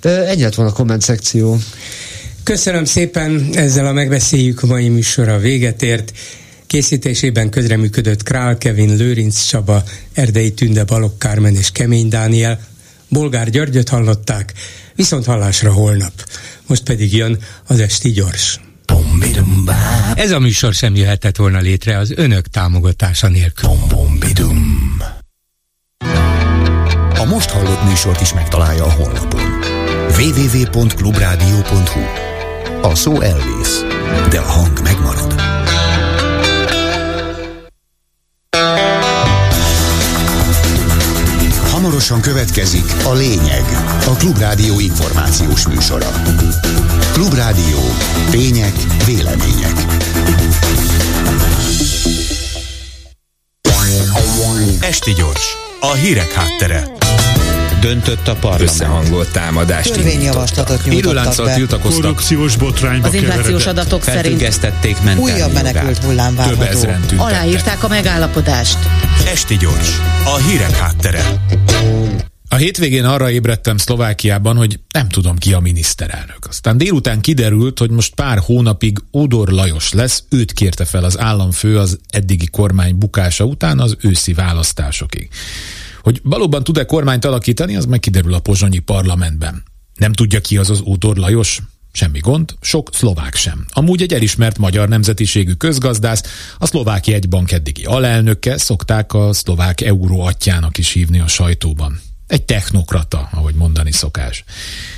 [0.00, 1.58] De egyet van a komment szekció.
[2.44, 6.12] Köszönöm szépen, ezzel a megbeszéljük a mai műsora véget ért.
[6.66, 9.82] Készítésében közreműködött Král Kevin, Lőrinc Csaba,
[10.12, 12.60] Erdei Tünde, Balogh Kármen és Kemény Dániel.
[13.08, 14.52] Bolgár Györgyöt hallották,
[14.94, 16.12] viszont hallásra holnap.
[16.66, 18.60] Most pedig jön az Esti Gyors.
[20.14, 23.70] Ez a műsor sem jöhetett volna létre az önök támogatása nélkül.
[27.14, 29.40] A most hallott műsort is megtalálja a honlapon.
[30.18, 32.33] www.clubradio.hu
[32.84, 33.84] A szó elvész,
[34.30, 35.34] de a hang megmarad.
[41.70, 43.64] Hamarosan következik a lényeg,
[44.06, 46.10] a Klubrádió információs műsora.
[47.12, 47.78] Klubrádió,
[48.30, 48.74] tények,
[49.06, 49.84] vélemények.
[54.80, 57.03] Esti gyors, a hírek háttere
[57.84, 58.70] döntött a parlament.
[58.70, 61.54] Összehangolt támadást Törvényjavaslatot nyújtottak be.
[61.54, 62.02] tiltakoztak.
[62.02, 64.42] Korrupciós botrányba Az inflációs adatok szerint
[65.18, 66.88] újabb menekült hullám várható.
[67.16, 68.78] Aláírták a megállapodást.
[69.26, 71.42] Esti gyors, a hírek háttere.
[72.48, 76.46] A hétvégén arra ébredtem Szlovákiában, hogy nem tudom ki a miniszterelnök.
[76.48, 81.78] Aztán délután kiderült, hogy most pár hónapig Odor Lajos lesz, őt kérte fel az államfő
[81.78, 85.28] az eddigi kormány bukása után az őszi választásokig.
[86.04, 89.62] Hogy valóban tud-e kormányt alakítani, az meg kiderül a pozsonyi parlamentben.
[89.94, 91.60] Nem tudja ki az az Útor Lajos?
[91.92, 93.66] Semmi gond, sok szlovák sem.
[93.72, 96.22] Amúgy egy elismert magyar nemzetiségű közgazdász,
[96.58, 102.00] a szlovák jegybank eddigi alelnöke szokták a szlovák euró atyának is hívni a sajtóban.
[102.26, 104.44] Egy technokrata, ahogy mondani szokás.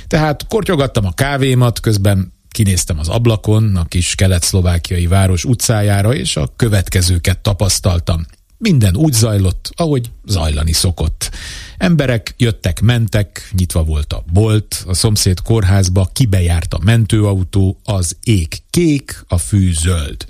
[0.07, 6.53] Tehát kortyogattam a kávémat, közben kinéztem az ablakon, a kis kelet-szlovákiai város utcájára, és a
[6.55, 8.25] következőket tapasztaltam.
[8.57, 11.31] Minden úgy zajlott, ahogy zajlani szokott.
[11.77, 18.47] Emberek jöttek, mentek, nyitva volt a bolt, a szomszéd kórházba kibejárt a mentőautó, az ég
[18.69, 20.25] kék, a fű zöld.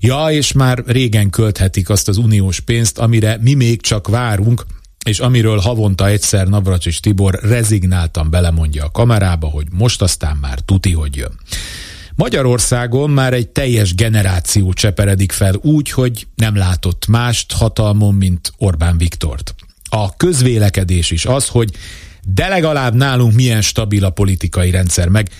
[0.00, 4.66] Ja, és már régen költhetik azt az uniós pénzt, amire mi még csak várunk,
[5.04, 10.92] és amiről havonta egyszer Navracsis Tibor rezignáltan belemondja a kamerába, hogy most aztán már tuti,
[10.92, 11.32] hogy jön.
[12.16, 18.98] Magyarországon már egy teljes generáció cseperedik fel úgy, hogy nem látott mást hatalmon, mint Orbán
[18.98, 19.54] Viktort.
[19.90, 21.70] A közvélekedés is az, hogy
[22.26, 25.30] de legalább nálunk milyen stabil a politikai rendszer, meg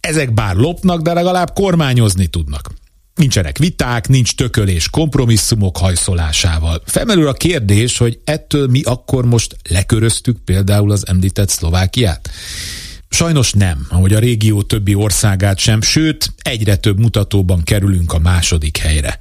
[0.00, 2.70] ezek bár lopnak, de legalább kormányozni tudnak.
[3.14, 6.82] Nincsenek viták, nincs tökölés kompromisszumok hajszolásával.
[6.84, 12.30] Felmerül a kérdés, hogy ettől mi akkor most leköröztük például az említett Szlovákiát?
[13.12, 18.76] Sajnos nem, ahogy a régió többi országát sem, sőt, egyre több mutatóban kerülünk a második
[18.76, 19.18] helyre.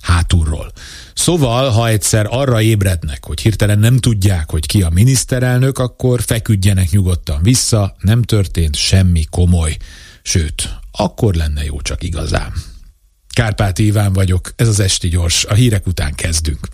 [0.00, 0.72] Hátulról.
[1.14, 6.90] Szóval, ha egyszer arra ébrednek, hogy hirtelen nem tudják, hogy ki a miniszterelnök, akkor feküdjenek
[6.90, 9.76] nyugodtan vissza, nem történt semmi komoly.
[10.22, 12.52] Sőt, akkor lenne jó csak igazán.
[13.34, 16.68] Kárpát Iván vagyok, ez az Esti Gyors, a hírek után kezdünk.